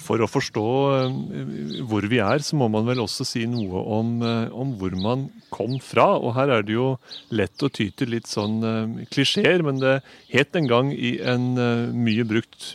For 0.09 0.23
å 0.25 0.29
forstå 0.29 0.65
eh, 0.97 1.83
hvor 1.85 2.05
vi 2.09 2.17
er, 2.23 2.41
så 2.41 2.57
må 2.57 2.65
man 2.73 2.87
vel 2.89 3.03
også 3.03 3.27
si 3.27 3.43
noe 3.49 3.83
om, 3.93 4.15
eh, 4.25 4.49
om, 4.49 4.71
hvor 4.81 4.95
man 4.97 5.27
kom 5.53 5.75
fra. 5.83 6.07
Og 6.17 6.33
her 6.33 6.49
er 6.55 6.65
det 6.65 6.73
jo 6.73 6.95
lett 7.29 7.61
å 7.61 7.69
ty 7.69 7.91
til 7.93 8.15
litt 8.15 8.29
sånn 8.29 8.57
uh, 8.65 9.05
klisjeer, 9.13 9.61
men 9.65 9.81
det 9.81 9.99
het 10.33 10.57
en 10.57 10.69
gang 10.69 10.91
i 10.93 11.17
en 11.21 11.51
mye 11.93 12.25
brukt 12.27 12.71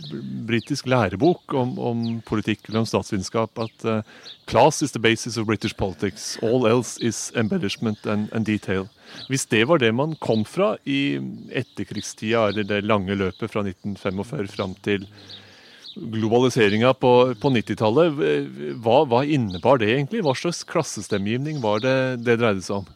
britisk 0.47 0.87
lærebok 0.91 1.55
om, 1.59 1.75
om, 1.79 2.03
politikk 2.27 2.69
eller 2.69 2.83
om 2.83 2.89
statsvitenskap 2.89 3.63
at 3.63 3.87
class 4.51 4.83
is 4.83 4.95
the 4.95 5.03
basis 5.03 5.39
of 5.39 5.47
British 5.47 5.77
politics. 5.79 6.35
All 6.43 6.67
else 6.71 6.99
is 7.03 7.31
embellishment 7.35 8.07
and, 8.07 8.29
and 8.35 8.47
detail. 8.47 8.89
Hvis 9.31 9.47
det 9.51 9.65
var 9.71 9.83
det 9.83 9.95
man 9.95 10.17
kom 10.23 10.45
fra 10.49 10.75
i 10.87 11.17
etterkrigstida, 11.55 12.49
eller 12.51 12.67
det 12.69 12.85
lange 12.85 13.15
løpet 13.19 13.51
fra 13.51 13.65
1945 13.67 14.55
fram 14.55 14.75
til 14.85 15.07
globaliseringa 15.95 16.95
på, 16.99 17.13
på 17.41 17.51
90-tallet. 17.55 18.21
Hva, 18.83 18.99
hva, 19.09 19.23
innebar 19.25 19.79
det 19.81 19.93
egentlig? 19.93 20.25
Hva 20.27 20.35
slags 20.39 20.65
klassestemmegivning 20.69 21.61
var 21.63 21.83
det 21.85 21.97
det 22.27 22.39
dreide 22.41 22.65
seg 22.67 22.83
om? 22.83 22.93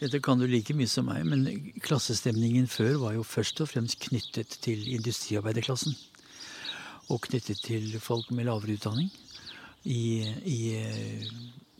Dette 0.00 0.20
kan 0.20 0.40
du 0.40 0.44
like 0.50 0.74
mye 0.76 0.90
som 0.90 1.06
meg, 1.08 1.22
men 1.24 1.46
klassestemningen 1.84 2.66
før 2.68 2.98
var 3.06 3.14
jo 3.16 3.24
først 3.24 3.62
og 3.64 3.70
fremst 3.70 4.02
knyttet 4.04 4.58
til 4.64 4.82
industriarbeiderklassen. 4.92 5.94
Og 7.12 7.22
knyttet 7.28 7.62
til 7.64 7.94
folk 8.02 8.30
med 8.34 8.48
lavere 8.48 8.76
utdanning. 8.76 9.12
I, 9.84 10.24
i 10.48 10.58
eh, 10.80 11.24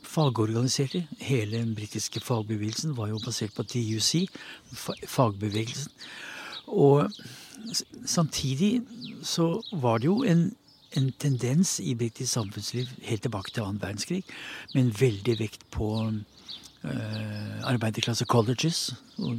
fagorganiserte. 0.04 1.06
Hele 1.25 1.58
den 1.58 1.75
britiske 1.76 2.20
fagbevegelsen 2.20 2.96
var 2.96 3.08
jo 3.11 3.20
basert 3.25 3.54
på 3.56 3.64
TUC, 3.68 4.28
fagbevegelsen. 5.08 5.92
Og 6.68 7.08
samtidig 8.04 8.82
så 9.23 9.62
var 9.73 9.99
det 9.99 10.06
jo 10.06 10.23
en, 10.23 10.56
en 10.96 11.12
tendens 11.18 11.80
i 11.80 11.94
britisk 11.94 12.32
samfunnsliv 12.32 12.87
helt 13.02 13.23
tilbake 13.23 13.50
til 13.50 13.62
annen 13.64 13.82
verdenskrig, 13.82 14.23
med 14.75 14.82
en 14.82 14.94
veldig 15.00 15.38
vekt 15.38 15.66
på 15.70 15.88
uh, 16.04 17.70
arbeiderklasse 17.70 18.25
colleges. 18.25 18.94
Og, 19.18 19.38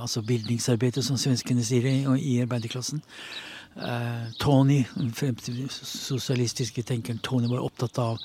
altså 0.00 0.22
bildningsarbeidet, 0.22 1.04
som 1.04 1.16
svenskene 1.16 1.64
sier 1.64 1.86
i, 1.90 1.98
i 2.20 2.40
arbeiderklassen. 2.42 3.02
Uh, 3.76 4.30
Tony, 4.40 4.82
den 4.96 5.68
sosialistiske 5.70 6.82
tenkeren 6.82 7.22
Tony, 7.22 7.48
var 7.48 7.64
opptatt 7.64 7.98
av 7.98 8.18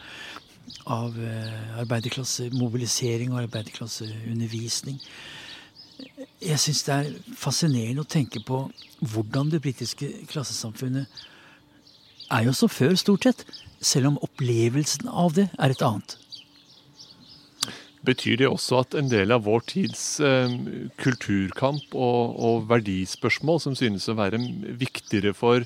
av 0.88 1.15
uh, 1.20 1.79
arbeiderklassemobilisering 1.82 3.34
og 3.34 3.41
arbeiderklasseundervisning 3.41 5.01
jeg 6.44 6.60
syns 6.62 6.82
det 6.88 6.96
er 6.96 7.38
fascinerende 7.40 8.04
å 8.04 8.10
tenke 8.10 8.42
på 8.46 8.66
hvordan 9.14 9.52
det 9.52 9.62
britiske 9.64 10.10
klassesamfunnet 10.32 11.24
er 12.34 12.48
jo 12.48 12.56
som 12.56 12.72
før, 12.72 12.96
stort 13.00 13.28
sett. 13.28 13.46
Selv 13.84 14.14
om 14.14 14.20
opplevelsen 14.24 15.10
av 15.10 15.34
det 15.36 15.50
er 15.60 15.74
et 15.74 15.84
annet. 15.84 16.18
Betyr 18.04 18.42
det 18.42 18.50
også 18.50 18.82
at 18.82 18.96
en 19.00 19.10
del 19.12 19.32
av 19.32 19.46
vår 19.46 19.64
tids 19.72 20.04
eh, 20.24 20.52
kulturkamp 21.00 21.96
og, 21.96 22.36
og, 22.36 22.66
verdispørsmål, 22.72 23.62
som 23.64 23.78
synes 23.80 24.10
å 24.12 24.18
være 24.20 24.42
viktigere 24.80 25.32
for, 25.36 25.64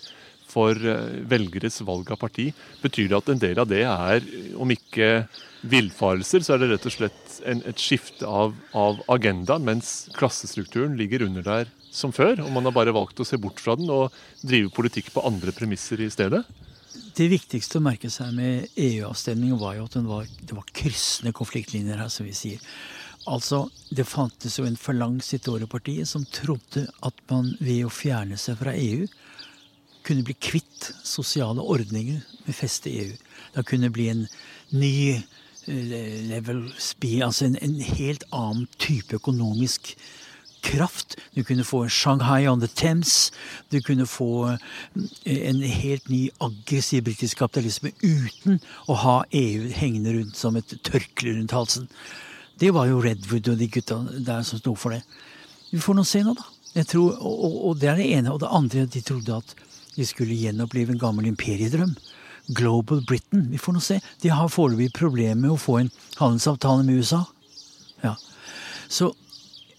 for 0.49 0.77
eh, 0.77 1.21
velgeres 1.29 1.81
valg 1.85 2.11
av 2.13 2.21
parti, 2.21 2.51
betyr 2.83 3.09
det 3.09 3.17
at 3.17 3.31
en 3.33 3.41
del 3.41 3.61
av 3.63 3.69
det 3.71 3.83
er, 3.89 4.27
om 4.57 4.73
ikke 4.73 5.25
villfarelser, 5.61 6.43
så 6.45 6.55
er 6.55 6.61
det 6.61 6.69
rett 6.73 6.85
og 6.89 6.93
slett 6.93 7.39
en, 7.49 7.63
et 7.67 7.81
skifte 7.81 8.27
av, 8.27 8.55
av 8.77 9.01
agenda, 9.13 9.57
mens 9.59 10.07
klassestrukturen 10.17 10.97
ligger 10.99 11.25
under 11.27 11.45
der 11.45 11.73
som 11.91 12.13
før, 12.13 12.43
og 12.45 12.51
man 12.53 12.67
har 12.67 12.75
bare 12.75 12.93
valgt 12.95 13.19
å 13.19 13.25
se 13.25 13.39
bort 13.41 13.61
fra 13.63 13.77
den 13.79 13.89
og 13.89 14.13
drive 14.43 14.69
politikk 14.75 15.11
på 15.15 15.23
andre 15.27 15.53
premisser 15.55 16.01
i 16.03 16.11
stedet? 16.13 16.43
Det 17.17 17.27
viktigste 17.31 17.79
å 17.79 17.85
merke 17.85 18.09
seg 18.13 18.33
med 18.37 18.69
EU-avstemningen 18.77 19.57
var 19.61 19.77
jo 19.77 19.87
at 19.87 19.97
var, 20.05 20.27
det 20.27 20.53
var 20.57 20.69
kryssende 20.69 21.33
konfliktlinjer 21.35 21.97
her, 22.03 22.11
som 22.13 22.27
vi 22.27 22.35
sier. 22.37 22.61
Altså, 23.27 23.67
Det 23.89 24.05
fantes 24.07 24.57
jo 24.59 24.65
en 24.67 24.77
falangs 24.77 25.33
i 25.33 25.39
Tore-partiet 25.39 26.07
som 26.07 26.25
trodde 26.25 26.85
at 27.03 27.17
man 27.31 27.49
ved 27.59 27.85
å 27.87 27.91
fjerne 27.91 28.37
seg 28.39 28.59
fra 28.59 28.75
EU 28.75 29.07
kunne 30.07 30.23
bli 30.23 30.35
kvitt 30.39 30.91
sosiale 31.03 31.63
ordninger 31.63 32.21
med 32.45 32.55
feste 32.55 32.91
EU. 32.91 33.15
Det 33.55 33.65
kunne 33.67 33.91
bli 33.91 34.07
en 34.11 34.23
ny 34.71 35.23
level 35.67 36.63
speed, 36.79 37.23
altså 37.25 37.45
en, 37.45 37.57
en, 37.61 37.79
helt 37.81 38.23
annen 38.31 38.67
type 38.79 39.15
økonomisk 39.15 39.95
kraft. 40.63 41.15
Du 41.35 41.43
kunne 41.43 41.63
få 41.63 41.87
Shanghai 41.87 42.47
on 42.47 42.59
the 42.59 42.67
Thames. 42.67 43.31
Du 43.71 43.81
kunne 43.81 44.07
få 44.07 44.57
eh, 45.25 45.49
en 45.49 45.61
helt 45.61 46.09
ny 46.09 46.29
aggressiv 46.41 47.03
britisk 47.03 47.37
kapitalisme 47.37 47.91
uten 48.01 48.59
å 48.87 48.97
ha 49.03 49.17
EU 49.31 49.69
hengende 49.75 50.15
rundt 50.17 50.39
som 50.39 50.57
et 50.57 50.77
tørkle 50.83 51.37
rundt 51.37 51.55
halsen. 51.55 51.87
Det 52.59 52.73
var 52.73 52.89
jo 52.89 53.01
Redwood 53.03 53.51
og 53.51 53.57
de 53.59 53.69
gutta 53.69 54.01
der 54.17 54.43
som 54.43 54.59
sto 54.59 54.75
for 54.75 54.95
det. 54.95 55.03
Vi 55.71 55.79
får 55.83 55.97
nå 55.97 56.05
se 56.07 56.23
nå, 56.25 56.33
da. 56.37 56.47
Tror, 56.87 57.15
og, 57.25 57.55
og, 57.69 57.79
det 57.81 57.89
er 57.89 57.99
det 57.99 58.11
ene. 58.17 58.33
Og 58.33 58.41
det 58.41 58.53
andre, 58.53 58.85
de 58.85 59.01
trodde 59.01 59.39
at 59.41 59.55
de 59.95 60.05
skulle 60.05 60.37
gjenopplive 60.37 60.93
en 60.93 61.01
gammel 61.01 61.29
imperiedrøm. 61.29 61.95
Global 62.47 63.01
Britain. 63.05 63.51
Vi 63.51 63.57
får 63.57 63.73
nå 63.73 63.83
se. 63.83 63.99
De 64.21 64.31
har 64.31 64.51
foreløpig 64.51 64.93
problemer 64.95 65.41
med 65.41 65.53
å 65.53 65.59
få 65.59 65.81
en 65.81 65.93
handelsavtale 66.19 66.85
med 66.87 67.01
USA. 67.01 67.23
Ja. 68.03 68.15
Så 68.87 69.11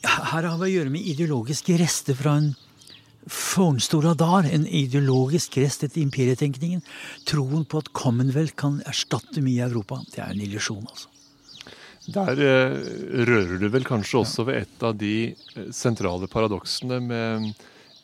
her 0.04 0.44
har 0.44 0.56
vi 0.60 0.68
å 0.68 0.74
gjøre 0.76 0.92
med 0.92 1.06
ideologiske 1.10 1.78
rester 1.80 2.18
fra 2.18 2.36
en 2.42 2.50
fornstor 3.28 4.10
dar. 4.18 4.48
En 4.48 4.66
ideologisk 4.66 5.58
rest 5.62 5.84
etter 5.84 6.02
imperietenkningen. 6.04 6.84
Troen 7.28 7.64
på 7.68 7.82
at 7.82 7.92
Commonwealth 7.96 8.56
kan 8.60 8.82
erstatte 8.88 9.44
mye 9.44 9.62
i 9.62 9.66
Europa. 9.68 10.02
Det 10.12 10.22
er 10.24 10.34
en 10.34 10.44
illusjon, 10.44 10.84
altså. 10.84 11.14
Der 12.08 12.38
eh, 12.40 12.76
rører 13.28 13.58
du 13.60 13.66
vel 13.68 13.84
kanskje 13.84 14.22
også 14.22 14.46
ved 14.48 14.62
et 14.62 14.84
av 14.86 14.94
de 14.96 15.34
eh, 15.34 15.66
sentrale 15.76 16.24
paradoksene 16.32 17.02
med 17.04 17.50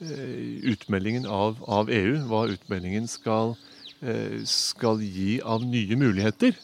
eh, 0.04 0.74
utmeldingen 0.74 1.24
av, 1.24 1.62
av 1.64 1.88
EU. 1.88 2.18
Hva 2.28 2.42
utmeldingen 2.52 3.08
skal 3.08 3.54
gjøre 3.54 3.73
skal 4.44 5.00
gi 5.00 5.38
av 5.40 5.62
nye 5.64 5.96
muligheter. 5.96 6.58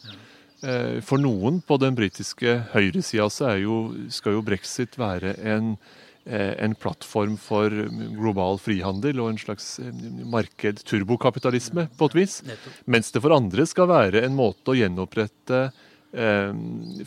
Eh, 0.61 0.99
for 1.01 1.17
noen 1.17 1.57
på 1.65 1.77
den 1.81 1.95
britiske 1.97 2.59
høyresida 2.75 3.27
skal 3.33 4.35
jo 4.35 4.43
brexit 4.45 4.97
være 4.99 5.33
en, 5.41 5.77
eh, 6.25 6.53
en, 6.61 6.75
plattform 6.75 7.37
for 7.37 7.69
global 8.13 8.59
frihandel 8.61 9.19
og 9.23 9.31
en 9.31 9.41
slags 9.41 9.79
marked, 10.23 10.83
turbokapitalisme, 10.85 11.89
på 11.97 12.11
et 12.11 12.13
vis. 12.19 12.41
Mens 12.85 13.11
det 13.11 13.23
for 13.23 13.33
andre 13.33 13.65
skal 13.65 13.89
være 13.89 14.21
en 14.21 14.37
måte 14.37 14.73
å 14.73 14.77
gjenopprette 14.77 15.71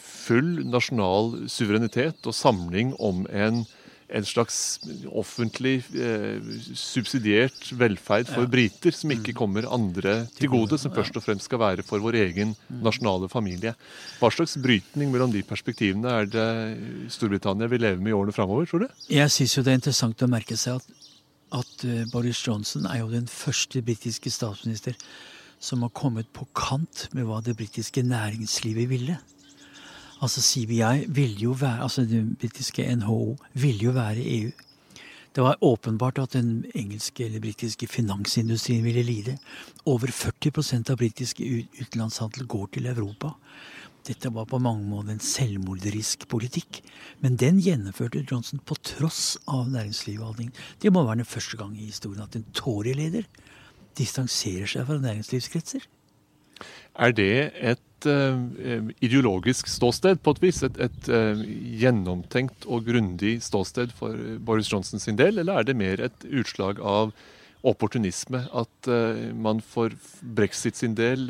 full 0.01 0.63
nasjonal 0.65 1.45
suverenitet 1.53 2.25
og 2.25 2.33
samling 2.33 2.95
om 2.97 3.27
en 3.29 3.67
en 4.15 4.27
slags 4.27 4.59
offentlig 5.11 5.81
eh, 5.99 6.39
subsidiert 6.79 7.71
velferd 7.75 8.31
for 8.31 8.49
briter 8.51 8.95
som 8.95 9.13
ikke 9.15 9.35
kommer 9.37 9.67
andre 9.67 10.17
til 10.37 10.53
gode, 10.53 10.79
som 10.81 10.95
først 10.95 11.19
og 11.19 11.25
fremst 11.25 11.49
skal 11.49 11.63
være 11.63 11.87
for 11.87 12.03
vår 12.05 12.21
egen 12.23 12.55
nasjonale 12.85 13.29
familie. 13.33 13.75
Hva 14.21 14.31
slags 14.35 14.57
brytning 14.63 15.11
mellom 15.13 15.35
de 15.35 15.43
perspektivene 15.47 16.15
er 16.21 16.31
det 16.31 16.49
Storbritannia 17.15 17.71
vil 17.71 17.85
leve 17.87 18.03
med 18.03 18.15
i 18.15 18.17
årene 18.17 18.37
framover, 18.37 18.71
tror 18.71 18.87
du? 18.87 18.89
Jeg 19.11 19.35
syns 19.35 19.57
jo 19.57 19.67
det 19.67 19.75
er 19.75 19.83
interessant 19.83 20.27
å 20.27 20.31
merke 20.31 20.59
seg 20.61 20.79
at, 20.79 21.13
at 21.63 21.87
eh, 21.89 22.05
Boris 22.13 22.45
Johnson 22.47 22.87
er 22.91 23.03
jo 23.03 23.13
den 23.13 23.31
første 23.31 23.83
britiske 23.83 24.31
statsminister 24.31 24.99
som 25.65 25.83
har 25.83 25.95
kommet 25.97 26.29
på 26.37 26.47
kant 26.57 27.09
med 27.17 27.27
hva 27.27 27.41
det 27.43 27.57
britiske 27.57 28.03
næringslivet 28.05 28.91
ville. 28.91 29.19
Altså 30.23 30.41
CBI 30.41 31.07
ville 31.09 31.41
jo 31.41 31.57
være, 31.59 31.83
altså 31.83 32.05
det 32.05 32.39
britiske 32.39 32.87
NHO 32.97 33.37
ville 33.55 33.85
jo 33.85 33.91
være 33.91 34.23
EU. 34.39 34.51
Det 35.35 35.43
var 35.43 35.59
åpenbart 35.67 36.19
at 36.19 36.33
den 36.33 36.65
engelske 36.75 37.25
eller 37.25 37.41
britiske 37.41 37.87
finansindustrien 37.87 38.85
ville 38.85 39.03
lide. 39.03 39.39
Over 39.87 40.07
40% 40.07 40.91
av 40.91 40.97
britisk 40.97 41.41
utenlandshandel 41.41 42.47
går 42.47 42.69
til 42.73 42.87
Europa. 42.87 43.33
Dette 44.07 44.31
var 44.31 44.45
på 44.45 44.61
mange 44.61 44.85
måter 44.85 45.15
en 45.15 45.23
selvmorderisk 45.25 46.29
politikk. 46.29 46.83
Men 47.21 47.39
den 47.41 47.59
gjennomførte 47.59 48.23
Johnson 48.31 48.61
på 48.61 48.77
tross 48.85 49.39
av 49.49 49.67
næringslivsholdningen. 49.73 50.55
Det 50.83 50.93
må 50.93 51.03
være 51.03 51.25
den 51.25 51.33
første 51.33 51.57
gang 51.57 51.75
i 51.75 51.89
historien 51.89 52.23
at 52.23 52.37
en 52.37 52.47
Tory-leder 52.55 53.27
distanserer 53.99 54.71
seg 54.71 54.87
fra 54.87 55.01
næringslivskretser. 55.01 55.89
Er 56.95 57.15
det 57.15 57.51
et 57.59 58.07
uh, 58.07 58.91
ideologisk 59.03 59.69
ståsted, 59.71 60.21
på 60.23 60.35
et 60.37 60.43
vis? 60.45 60.63
Et, 60.63 60.83
et 60.87 61.09
uh, 61.11 61.45
gjennomtenkt 61.81 62.67
og 62.71 62.87
grundig 62.87 63.41
ståsted 63.43 63.95
for 63.99 64.19
Boris 64.39 64.71
Johnson 64.71 65.03
sin 65.03 65.19
del, 65.19 65.41
eller 65.43 65.59
er 65.61 65.67
det 65.67 65.79
mer 65.79 66.03
et 66.05 66.29
utslag 66.31 66.79
av 66.79 67.11
opportunisme? 67.67 68.45
At 68.55 68.91
uh, 68.91 69.33
man 69.35 69.63
for 69.65 69.97
brexit 70.23 70.79
sin 70.79 70.95
del 70.95 71.27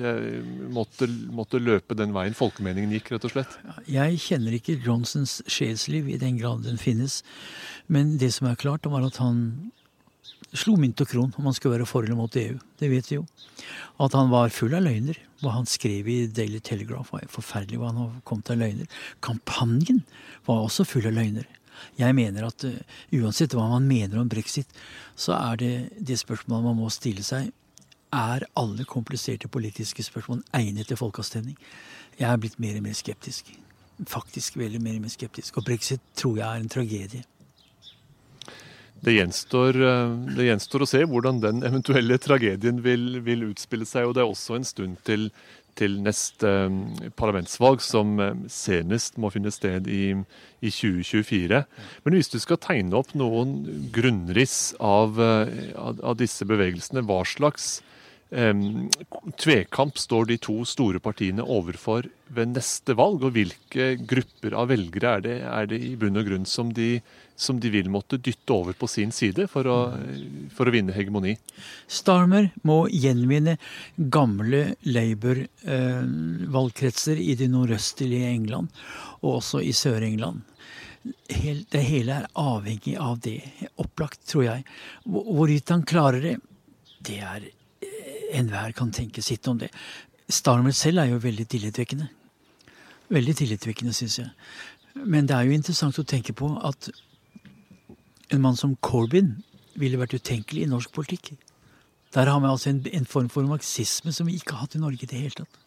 måtte, 0.68 1.09
måtte, 1.33 1.62
løpe 1.62 1.97
den 1.97 2.12
veien 2.16 2.37
folkemeningen 2.37 2.92
gikk, 2.99 3.14
rett 3.14 3.28
og 3.30 3.37
slett? 3.38 3.56
Jeg 3.88 4.21
kjenner 4.26 4.59
ikke 4.59 4.76
Johnsons 4.85 5.40
sjelsliv 5.49 6.12
i 6.12 6.21
den 6.21 6.37
grad 6.42 6.66
den 6.68 6.80
finnes. 6.80 7.23
Men 7.88 8.18
det 8.21 8.35
som 8.37 8.50
er 8.50 8.61
klart, 8.61 8.85
var 8.90 9.06
at 9.09 9.23
han 9.23 9.73
slo 10.54 10.76
mynt 10.78 11.00
og 11.02 11.11
kron 11.11 11.32
om 11.38 11.49
han 11.49 11.56
skulle 11.56 11.78
være 11.78 11.88
for 11.88 12.06
eller 12.06 12.18
mot 12.18 12.37
EU. 12.38 12.58
Det 12.80 12.90
vet 12.90 13.11
vi 13.11 13.18
jo. 13.18 13.25
At 14.02 14.14
han 14.14 14.30
var 14.30 14.54
full 14.54 14.75
av 14.76 14.84
løgner. 14.87 15.18
Hva 15.42 15.56
han 15.56 15.66
skrev 15.68 16.08
i 16.08 16.18
Daily 16.30 16.61
Telegraph 16.64 17.12
var 17.12 17.26
forferdelig. 17.32 17.80
hva 17.80 17.90
han 17.92 18.23
kom 18.25 18.42
til 18.42 18.56
av 18.56 18.62
løgner. 18.62 18.87
Kampanjen 19.20 20.04
var 20.46 20.62
også 20.62 20.87
full 20.88 21.06
av 21.11 21.16
løgner. 21.18 21.49
Jeg 21.99 22.14
mener 22.14 22.46
at 22.46 22.64
uh, 22.64 22.78
uansett 23.12 23.54
hva 23.54 23.66
man 23.68 23.88
mener 23.88 24.20
om 24.20 24.30
brexit, 24.30 24.70
så 25.16 25.34
er 25.37 25.58
det 25.61 25.75
det 25.99 26.18
spørsmålet 26.20 26.64
man 26.64 26.78
må 26.78 26.90
stille 26.90 27.25
seg. 27.26 27.50
Er 28.14 28.46
alle 28.54 28.87
kompliserte 28.87 29.50
politiske 29.50 30.02
spørsmål 30.06 30.44
egnet 30.54 30.87
til 30.87 31.00
folkeavstemning? 31.00 31.58
Jeg 32.18 32.30
er 32.30 32.38
blitt 32.38 32.61
mer 32.62 32.78
og 32.78 32.87
mer 32.87 32.94
skeptisk. 32.94 33.50
Faktisk 34.06 34.56
veldig 34.58 34.80
mer 34.82 34.99
og 34.99 35.06
mer 35.06 35.14
skeptisk. 35.14 35.58
Og 35.58 35.66
brexit 35.66 36.02
tror 36.14 36.38
jeg 36.38 36.46
er 36.46 36.62
en 36.62 36.70
tragedie. 36.70 37.25
Det 39.04 39.12
gjenstår, 39.12 39.76
eh, 39.84 40.12
det 40.37 40.46
gjenstår, 40.46 40.84
å 40.84 40.88
se 40.88 41.02
hvordan 41.04 41.42
den 41.42 41.61
eventuelle 41.66 42.16
tragedien 42.23 42.80
vil, 42.84 43.20
vil, 43.26 43.50
utspille 43.50 43.84
seg. 43.88 44.06
og 44.08 44.14
Det 44.16 44.23
er 44.23 44.30
også 44.30 44.56
en 44.56 44.64
stund 44.64 44.96
til, 45.04 45.26
til 45.76 45.99
neste 46.00 46.49
eh, 46.49 47.11
parlamentsvalg, 47.18 47.84
som 47.84 48.16
eh, 48.20 48.32
senest 48.49 49.18
må 49.20 49.28
finne 49.34 49.52
sted 49.52 49.90
i, 49.92 50.14
i, 50.62 50.70
2024. 50.73 51.64
Men 52.06 52.16
hvis 52.16 52.32
du 52.32 52.38
skal 52.40 52.62
tegne 52.64 52.96
opp 52.96 53.12
noen 53.18 53.58
grunnriss 53.92 54.73
av, 54.80 55.20
av, 55.20 56.00
av 56.00 56.16
disse 56.16 56.49
bevegelsene, 56.49 57.04
hva 57.04 57.20
slags 57.28 57.82
tvekamp 58.35 59.95
står 59.99 60.25
de 60.26 60.37
to 60.43 60.64
store 60.67 60.99
partiene 61.03 61.43
overfor 61.43 62.07
ved 62.35 62.49
neste 62.55 62.95
valg? 62.99 63.23
Og 63.23 63.33
hvilke 63.37 63.97
grupper 64.00 64.55
av 64.59 64.69
velgere 64.73 65.09
er 65.17 65.21
det, 65.25 65.37
er 65.47 65.67
det 65.71 65.79
i 65.87 65.97
bunn 66.00 66.17
og 66.19 66.26
grunn 66.26 66.47
som 66.49 66.73
de, 66.75 67.00
som 67.37 67.61
de, 67.62 67.71
vil 67.71 67.91
måtte 67.93 68.17
dytte 68.19 68.53
over 68.55 68.73
på 68.79 68.87
sin 68.91 69.12
side 69.14 69.47
for 69.53 69.67
å, 69.71 69.93
for 70.54 70.67
å 70.67 70.71
vinne 70.75 70.93
hegemoni? 70.97 71.37
Starmer 71.87 72.50
må 72.67 72.89
gjenvinne 72.91 73.56
gamle 73.97 74.75
Labour-valgkretser 74.82 77.17
i 77.23 77.35
det 77.39 77.49
nordøstlige 77.54 78.28
England, 78.35 78.69
og 79.23 79.35
også 79.39 79.58
i 79.63 79.73
Sør-England. 79.76 80.39
Det 81.04 81.82
hele 81.85 82.13
er 82.23 82.26
avhengig 82.41 82.97
av 82.99 83.19
det. 83.23 83.43
Opplagt, 83.82 84.21
tror 84.30 84.45
jeg. 84.47 84.65
Hvorvidt 85.04 85.69
han 85.71 85.85
klarer 85.87 86.21
det, 86.25 86.37
det 87.04 87.21
er 87.21 87.41
enhver 88.32 88.75
kan 88.76 88.93
tenke 88.95 89.23
sitt 89.23 89.47
om 89.49 89.58
det. 89.60 89.71
Starmer 90.28 90.73
selv 90.73 91.02
er 91.02 91.10
jo 91.13 91.23
veldig 91.23 91.47
tillitvekkende. 91.50 92.08
Veldig 93.13 93.34
tillitvekkende, 93.41 93.93
syns 93.93 94.19
jeg. 94.23 94.30
Men 94.95 95.26
det 95.28 95.37
er 95.37 95.49
jo 95.49 95.56
interessant 95.56 95.99
å 95.99 96.06
tenke 96.06 96.32
på 96.37 96.49
at 96.65 96.89
en 98.32 98.41
mann 98.41 98.56
som 98.56 98.76
Corbyn 98.80 99.34
ville 99.78 99.99
vært 100.00 100.17
utenkelig 100.17 100.65
i 100.65 100.71
norsk 100.71 100.93
politikk. 100.95 101.34
Der 102.15 102.30
har 102.30 102.41
vi 102.41 102.49
altså 102.49 102.71
en, 102.71 102.80
en, 102.87 103.06
form 103.10 103.28
for 103.28 103.47
marxisme 103.49 104.13
som 104.15 104.28
vi 104.30 104.39
ikke 104.39 104.54
har 104.54 104.65
hatt 104.65 104.76
i 104.78 104.82
Norge 104.82 105.02
i 105.02 105.10
det 105.10 105.19
hele 105.19 105.43
tatt. 105.43 105.60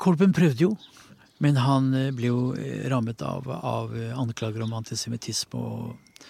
Corbyn 0.00 0.32
prøvde 0.34 0.64
jo, 0.64 0.72
men 1.44 1.60
han 1.60 1.92
eh, 1.94 2.08
ble 2.16 2.32
jo 2.32 2.40
eh, 2.56 2.88
rammet 2.90 3.22
av, 3.22 3.46
av 3.52 3.92
anklager 4.18 4.64
om 4.64 4.72
antisemittisme 4.80 5.60
og 5.60 6.24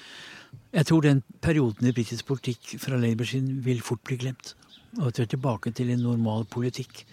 jeg 0.72 0.88
tror 0.88 1.04
den 1.04 1.20
perioden 1.44 1.88
i 1.88 1.92
britisk 1.92 2.26
politikk 2.30 2.76
fra 2.80 2.96
Labour 2.96 3.28
sin 3.28 3.58
vil 3.64 3.82
fort 3.84 4.00
bli 4.08 4.16
glemt. 4.16 4.54
Og 5.00 5.10
at 5.10 5.18
vi 5.18 5.26
er 5.26 5.34
tilbake 5.34 5.72
til 5.76 5.90
en 5.92 6.04
normal 6.04 6.46
politikk. 6.48 7.04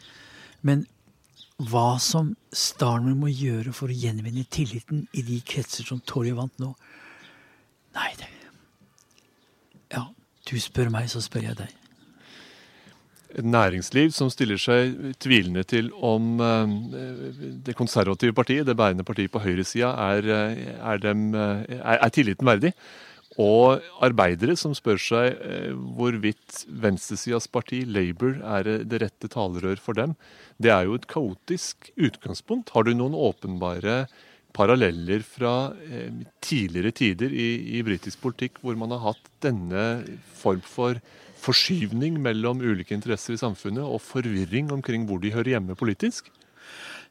Men 0.63 0.85
hva 1.59 1.99
som 1.99 2.31
Starmer 2.55 3.17
må 3.19 3.31
gjøre 3.31 3.73
for 3.75 3.91
å 3.91 3.95
gjenvinne 3.95 4.45
tilliten 4.51 5.03
i 5.11 5.23
de 5.27 5.41
kretser 5.43 5.87
som 5.87 5.99
Tory 5.99 6.31
vant 6.35 6.55
nå 6.61 6.71
Nei, 7.97 8.13
det 8.19 8.29
Ja, 9.91 10.05
du 10.47 10.55
spør 10.61 10.91
meg, 10.93 11.09
så 11.11 11.19
spør 11.25 11.49
jeg 11.49 11.57
deg. 11.59 11.75
Et 13.39 13.45
næringsliv 13.45 14.13
som 14.13 14.29
stiller 14.33 14.57
seg 14.61 15.17
tvilende 15.21 15.63
til 15.67 15.89
om 15.93 16.39
eh, 16.41 16.71
det 17.65 17.75
konservative 17.77 18.33
partiet, 18.37 18.65
det 18.65 18.77
bærende 18.77 19.05
partiet 19.05 19.33
på 19.33 19.41
høyresida, 19.43 19.91
er, 20.13 20.29
eh, 20.33 20.63
er, 20.77 21.05
eh, 21.11 21.75
er, 21.79 21.97
er 21.97 22.13
tilliten 22.13 22.49
verdig. 22.49 22.71
Og 23.39 23.85
arbeidere 24.03 24.57
som 24.59 24.73
spør 24.75 24.99
seg 24.99 25.37
eh, 25.39 25.69
hvorvidt 25.95 26.65
venstresidas 26.67 27.47
parti, 27.47 27.85
Labour, 27.87 28.35
er 28.43 28.83
det 28.83 28.99
rette 29.03 29.29
talerør 29.31 29.79
for 29.79 29.95
dem. 29.95 30.17
Det 30.59 30.73
er 30.73 30.89
jo 30.89 30.97
et 30.99 31.07
kaotisk 31.07 31.91
utgangspunkt. 31.95 32.73
Har 32.75 32.83
du 32.83 32.91
noen 32.97 33.15
åpenbare 33.15 34.09
paralleller 34.55 35.23
fra 35.23 35.71
eh, 35.87 36.11
tidligere 36.43 36.91
tider 36.91 37.31
i, 37.31 37.77
i 37.79 37.83
britisk 37.85 38.19
politikk 38.25 38.59
hvor 38.63 38.75
man 38.79 38.91
har 38.95 39.05
hatt 39.11 39.31
denne 39.45 39.85
form 40.35 40.63
for 40.65 40.99
forskyvning 41.39 42.17
mellom 42.19 42.59
ulike 42.59 42.91
interesser 42.95 43.37
i 43.37 43.39
samfunnet 43.39 43.85
og 43.85 44.01
forvirring 44.03 44.73
omkring 44.75 45.05
hvor 45.07 45.21
de 45.23 45.31
hører 45.31 45.55
hjemme 45.55 45.77
politisk? 45.79 46.27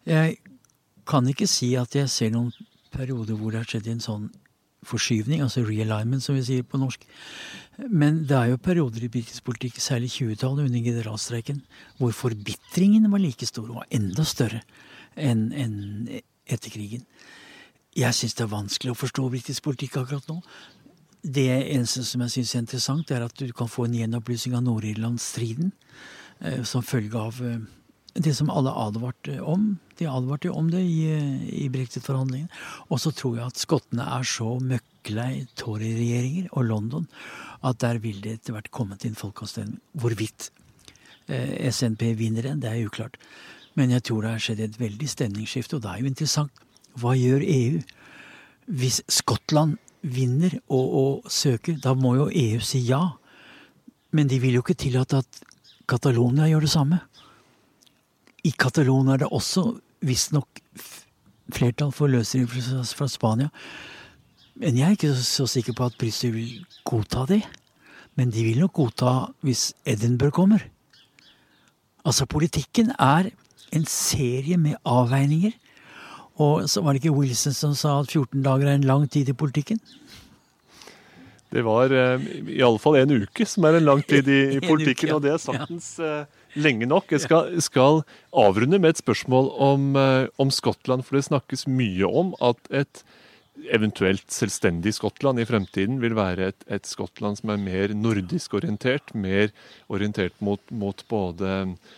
Jeg 0.05 0.37
kan 1.09 1.25
ikke 1.31 1.49
si 1.49 1.73
at 1.81 1.97
jeg 1.97 2.13
ser 2.13 2.35
noen 2.35 2.53
perioder 2.93 3.39
hvor 3.39 3.55
det 3.55 3.63
har 3.63 3.71
skjedd 3.71 3.89
en 3.95 4.05
sånn 4.05 4.29
forskyvning, 4.87 5.43
altså 5.43 5.65
realignment, 5.67 6.23
som 6.23 6.37
vi 6.37 6.45
sier 6.47 6.67
på 6.67 6.79
norsk. 6.79 7.05
Men 7.91 8.23
det 8.29 8.37
er 8.37 8.53
jo 8.53 8.61
perioder 8.63 9.05
i 9.05 9.11
britisk 9.13 9.47
særlig 9.83 10.11
20-tallet 10.15 10.69
under 10.69 10.85
generalstreiken, 10.85 11.63
hvor 11.99 12.11
forbitringen 12.13 13.11
var 13.11 13.23
like 13.23 13.47
stor, 13.47 13.69
og 13.71 13.85
enda 13.91 14.25
større 14.25 14.63
enn 15.17 15.53
en 15.53 15.77
etter 16.47 16.71
krigen. 16.71 17.05
Jeg 17.99 18.15
syns 18.15 18.37
det 18.39 18.45
er 18.45 18.53
vanskelig 18.53 18.93
å 18.93 18.99
forstå 18.99 19.29
britisk 19.33 19.65
politikk 19.67 19.99
akkurat 19.99 20.29
nå. 20.31 20.39
Det 21.23 21.49
eneste 21.51 22.05
som 22.07 22.23
jeg 22.25 22.37
syns 22.37 22.55
er 22.55 22.63
interessant, 22.63 23.11
er 23.11 23.25
at 23.27 23.35
du 23.35 23.51
kan 23.57 23.71
få 23.71 23.89
en 23.89 23.97
gjenopplysning 23.99 24.55
av 24.55 24.63
Nord-Irland-striden 24.67 25.73
eh, 26.41 26.63
som 26.63 26.87
følge 26.87 27.19
av 27.19 27.41
eh, 27.43 27.59
det 28.25 28.35
som 28.37 28.51
alle 28.51 28.73
advarte 28.75 29.39
om. 29.41 29.77
De 29.99 30.07
advarte 30.11 30.51
om 30.51 30.71
det 30.71 30.83
i, 30.83 31.09
i 31.65 31.69
brexit-forhandlingene. 31.73 32.51
Og 32.89 33.01
så 33.03 33.13
tror 33.15 33.39
jeg 33.39 33.53
at 33.53 33.61
skottene 33.61 34.07
er 34.19 34.27
så 34.29 34.57
møkklei 34.63 35.47
Tory-regjeringer 35.59 36.51
og 36.53 36.69
London 36.69 37.09
at 37.67 37.81
der 37.83 37.99
vil 38.03 38.21
det 38.23 38.39
etter 38.39 38.55
hvert 38.55 38.71
komme 38.75 38.99
til 38.99 39.13
en 39.13 39.19
folkeavstemning. 39.19 39.81
Hvorvidt 39.99 40.51
eh, 41.27 41.71
SNP 41.73 42.13
vinner 42.19 42.47
en, 42.51 42.63
det 42.63 42.71
er 42.71 42.87
uklart. 42.87 43.19
Men 43.79 43.95
jeg 43.95 44.07
tror 44.07 44.25
det 44.25 44.35
har 44.35 44.43
skjedd 44.43 44.63
et 44.65 44.81
veldig 44.81 45.11
stemningsskifte, 45.11 45.79
og 45.79 45.85
det 45.85 45.91
er 45.91 46.03
jo 46.03 46.13
interessant. 46.13 46.65
Hva 46.99 47.15
gjør 47.19 47.45
EU? 47.45 47.83
Hvis 48.79 49.03
Skottland 49.11 49.79
vinner 50.03 50.55
og, 50.69 50.87
og 50.87 51.31
søker, 51.33 51.79
da 51.83 51.95
må 51.99 52.15
jo 52.19 52.29
EU 52.31 52.63
si 52.65 52.83
ja. 52.87 53.03
Men 54.15 54.31
de 54.31 54.39
vil 54.43 54.59
jo 54.59 54.65
ikke 54.65 54.79
tillate 54.79 55.23
at 55.23 55.43
Catalonia 55.89 56.49
gjør 56.51 56.67
det 56.67 56.73
samme. 56.73 57.01
I 58.49 58.55
Catalonia 58.57 59.17
er 59.17 59.25
det 59.25 59.31
også 59.35 59.67
visstnok 60.07 60.63
flertall 61.53 61.93
for 61.93 62.11
løsrivelse 62.13 62.97
fra 62.97 63.09
Spania. 63.11 63.49
Men 64.59 64.79
jeg 64.79 64.87
er 64.87 64.97
ikke 64.97 65.15
så 65.23 65.47
sikker 65.47 65.77
på 65.77 65.89
at 65.89 65.97
Brussel 66.01 66.35
vil 66.35 66.65
godta 66.89 67.27
det. 67.29 67.43
Men 68.19 68.33
de 68.35 68.47
vil 68.47 68.63
nok 68.65 68.75
godta 68.75 69.13
hvis 69.47 69.73
Edinburgh 69.87 70.35
kommer. 70.35 70.65
Altså, 72.05 72.27
politikken 72.27 72.91
er 72.99 73.31
en 73.75 73.85
serie 73.85 74.57
med 74.57 74.79
avveininger. 74.85 75.53
Og 76.39 76.69
så 76.71 76.83
var 76.83 76.95
det 76.95 77.03
ikke 77.03 77.17
Wilson 77.19 77.55
som 77.55 77.75
sa 77.75 77.99
at 78.01 78.11
14 78.11 78.43
dager 78.43 78.71
er 78.71 78.79
en 78.79 78.87
lang 78.87 79.07
tid 79.11 79.29
i 79.29 79.37
politikken? 79.37 79.81
Det 81.49 81.65
var 81.65 81.91
uh, 81.91 82.25
i 82.51 82.61
alle 82.61 82.79
fall 82.79 82.99
en 83.01 83.23
uke 83.23 83.47
som 83.49 83.65
er 83.65 83.79
en 83.79 83.87
lang 83.87 84.03
tid 84.05 84.27
i, 84.29 84.41
i 84.57 84.61
politikken, 84.61 85.09
uke, 85.09 85.13
ja. 85.13 85.17
og 85.17 85.23
det 85.25 85.33
er 85.33 85.41
saktens 85.43 85.95
uh, 86.03 86.27
lenge 86.59 86.89
nok. 86.91 87.13
Jeg 87.15 87.25
skal, 87.27 87.55
skal, 87.65 88.03
avrunde 88.33 88.81
med 88.81 88.97
et 88.97 89.03
spørsmål 89.03 89.53
om, 89.55 89.89
uh, 89.97 90.27
om, 90.43 90.53
Skottland, 90.55 91.07
for 91.07 91.19
det 91.19 91.29
snakkes 91.29 91.67
mye 91.71 92.09
om 92.09 92.35
at 92.45 92.61
et 92.75 93.03
eventuelt 93.75 94.27
selvstendig 94.31 94.93
Skottland 94.95 95.41
i 95.43 95.47
fremtiden 95.49 95.99
vil 96.03 96.15
være 96.15 96.53
et, 96.53 96.67
et 96.71 96.87
Skottland 96.87 97.41
som 97.41 97.51
er 97.51 97.63
mer 97.63 97.95
nordisk 97.97 98.55
orientert, 98.55 99.11
mer 99.15 99.51
orientert 99.91 100.37
mot, 100.45 100.63
mot 100.71 101.03
både 101.11 101.55
Eh, 101.59 101.97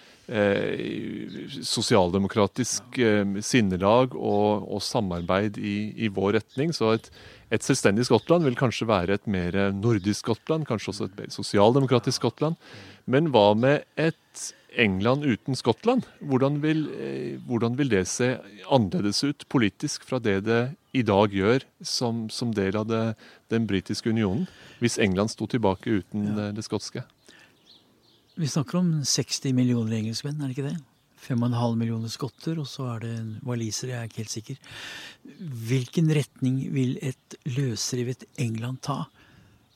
sosialdemokratisk 1.67 3.01
eh, 3.03 3.41
sinnelag 3.43 4.15
og, 4.15 4.69
og 4.71 4.83
samarbeid 4.85 5.59
i, 5.59 5.77
i, 5.97 6.11
vår 6.15 6.39
retning. 6.39 6.75
Så 6.77 6.95
et, 6.95 7.11
et, 7.51 7.65
selvstendig 7.67 8.07
Skottland 8.07 8.47
vil 8.47 8.59
kanskje 8.59 8.89
være 8.91 9.19
et 9.19 9.27
mer 9.31 9.59
nordisk 9.75 10.25
Skottland, 10.25 10.69
kanskje 10.69 10.95
også 10.95 11.11
et 11.11 11.19
mer 11.19 11.35
sosialdemokratisk 11.35 12.23
Skottland. 12.23 12.59
Men 13.11 13.33
hva 13.35 13.51
med 13.59 13.87
et 13.99 14.49
England 14.79 15.25
uten 15.27 15.59
Skottland? 15.59 16.07
Hvordan 16.21 16.61
vil, 16.63 16.87
eh, 16.95 17.39
hvordan 17.47 17.77
vil 17.79 17.91
det 17.91 18.07
se 18.09 18.37
annerledes 18.71 19.25
ut 19.25 19.49
politisk 19.49 20.05
fra 20.07 20.19
det 20.23 20.45
det 20.47 20.63
i 20.95 21.03
dag 21.03 21.31
gjør 21.31 21.65
som, 21.83 22.29
som 22.31 22.55
del 22.55 22.77
av 22.77 22.87
det, 22.87 23.17
den 23.51 23.67
britiske 23.67 24.11
unionen, 24.11 24.47
hvis 24.79 24.99
England 24.99 25.31
sto 25.31 25.47
tilbake 25.47 25.91
uten 25.91 26.37
det, 26.37 26.53
det 26.59 26.67
skotske? 26.67 27.03
Vi 28.41 28.49
snakker 28.49 28.79
om 28.79 28.93
60 29.05 29.53
millioner 29.53 29.99
engelskmenn, 29.99 30.39
er 30.41 30.49
det 30.49 30.55
ikke 30.55 30.71
det? 30.71 30.79
5,5 31.21 31.75
millioner 31.77 32.09
skotter, 32.09 32.57
og 32.63 32.65
så 32.71 32.87
er 32.95 33.03
det 33.03 33.15
walisere, 33.45 33.91
jeg 33.91 33.99
er 34.01 34.07
ikke 34.09 34.23
helt 34.23 34.33
sikker. 34.33 34.61
Hvilken 35.69 36.07
retning 36.17 36.55
vil 36.73 36.95
et 37.05 37.37
løsrevet 37.45 38.25
England 38.41 38.81
ta? 38.87 39.03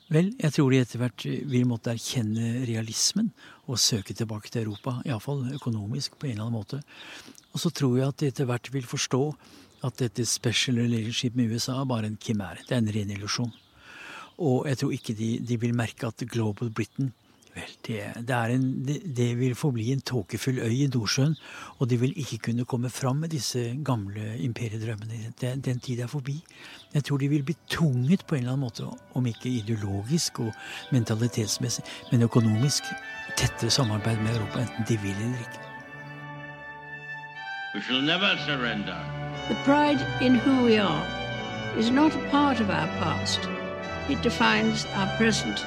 Vel, 0.09 0.31
jeg 0.41 0.55
tror 0.57 0.73
de 0.73 0.79
etter 0.81 1.03
hvert 1.03 1.27
vil 1.51 1.67
måtte 1.69 1.93
erkjenne 1.93 2.63
realismen 2.65 3.29
og 3.69 3.83
søke 3.85 4.17
tilbake 4.17 4.49
til 4.49 4.63
Europa. 4.63 4.95
Iallfall 5.05 5.43
økonomisk, 5.59 6.17
på 6.17 6.31
en 6.31 6.39
eller 6.39 6.47
annen 6.47 6.57
måte. 6.57 6.81
Og 7.53 7.61
så 7.61 7.69
tror 7.69 7.99
jeg 7.99 8.15
at 8.15 8.23
de 8.23 8.31
etter 8.33 8.49
hvert 8.49 8.71
vil 8.73 8.89
forstå 8.89 9.21
at 9.85 10.01
dette 10.01 10.25
special 10.25 10.81
relationship 10.81 11.37
med 11.37 11.53
USA 11.53 11.83
er 11.83 11.91
bare 11.93 12.09
en 12.09 12.17
kimære. 12.17 12.65
Det 12.65 12.79
er 12.79 12.81
en 12.81 12.95
ren 12.97 13.13
illusjon. 13.19 13.53
Og 14.41 14.65
jeg 14.71 14.81
tror 14.81 14.97
ikke 14.97 15.17
de, 15.21 15.31
de 15.45 15.61
vil 15.61 15.77
merke 15.77 16.09
at 16.09 16.25
Global 16.33 16.73
Britain 16.73 17.13
Vel, 17.55 17.71
det, 17.87 17.99
det, 18.29 18.37
en, 18.51 18.85
det, 18.87 18.97
det, 19.17 19.29
vil 19.39 19.55
forbli 19.55 19.93
en 19.93 20.01
tåkefull 20.01 20.59
øy 20.59 20.73
i 20.75 20.87
Nordsjøen, 20.91 21.37
og 21.79 21.91
de 21.91 21.99
vil 22.01 22.17
ikke 22.19 22.39
kunne 22.49 22.65
komme 22.65 22.91
fram 22.91 23.17
med 23.23 23.31
disse 23.31 23.77
gamle 23.85 24.39
imperiedrømmene. 24.43 25.33
Den, 25.41 25.61
den 25.61 25.81
tid 25.81 26.01
er 26.01 26.11
forbi. 26.11 26.41
Jeg 26.95 27.05
tror 27.05 27.17
de 27.17 27.29
vil 27.29 27.43
bli 27.43 27.55
tvunget 27.71 28.25
på 28.27 28.35
en 28.35 28.39
eller 28.39 28.53
annen 28.53 28.67
måte, 28.67 28.89
om 29.15 29.27
ikke 29.27 29.49
ideologisk 29.49 30.41
og 30.41 30.51
mentalitetsmessig, 30.93 31.85
men 32.11 32.23
økonomisk, 32.23 32.91
tettere 33.37 33.71
samarbeid 33.71 34.19
med 34.19 34.35
Europa, 34.37 34.61
enten 34.67 34.89
de 34.89 34.99
vil 35.03 35.15
eller 35.15 35.39
ikke. 35.47 35.63
We 37.75 37.83
shall 37.83 38.03
never 38.03 38.37
surrender. 38.47 38.99
The 39.49 39.57
pride 39.65 40.03
in 40.21 40.35
who 40.35 40.65
we 40.65 40.79
are 40.79 41.07
is 41.79 41.91
not 41.91 42.15
a 42.15 42.31
part 42.31 42.61
of 42.61 42.69
our 42.71 42.87
past. 42.99 43.41
It 44.09 44.23
defines 44.23 44.87
our 44.97 45.09
present 45.19 45.67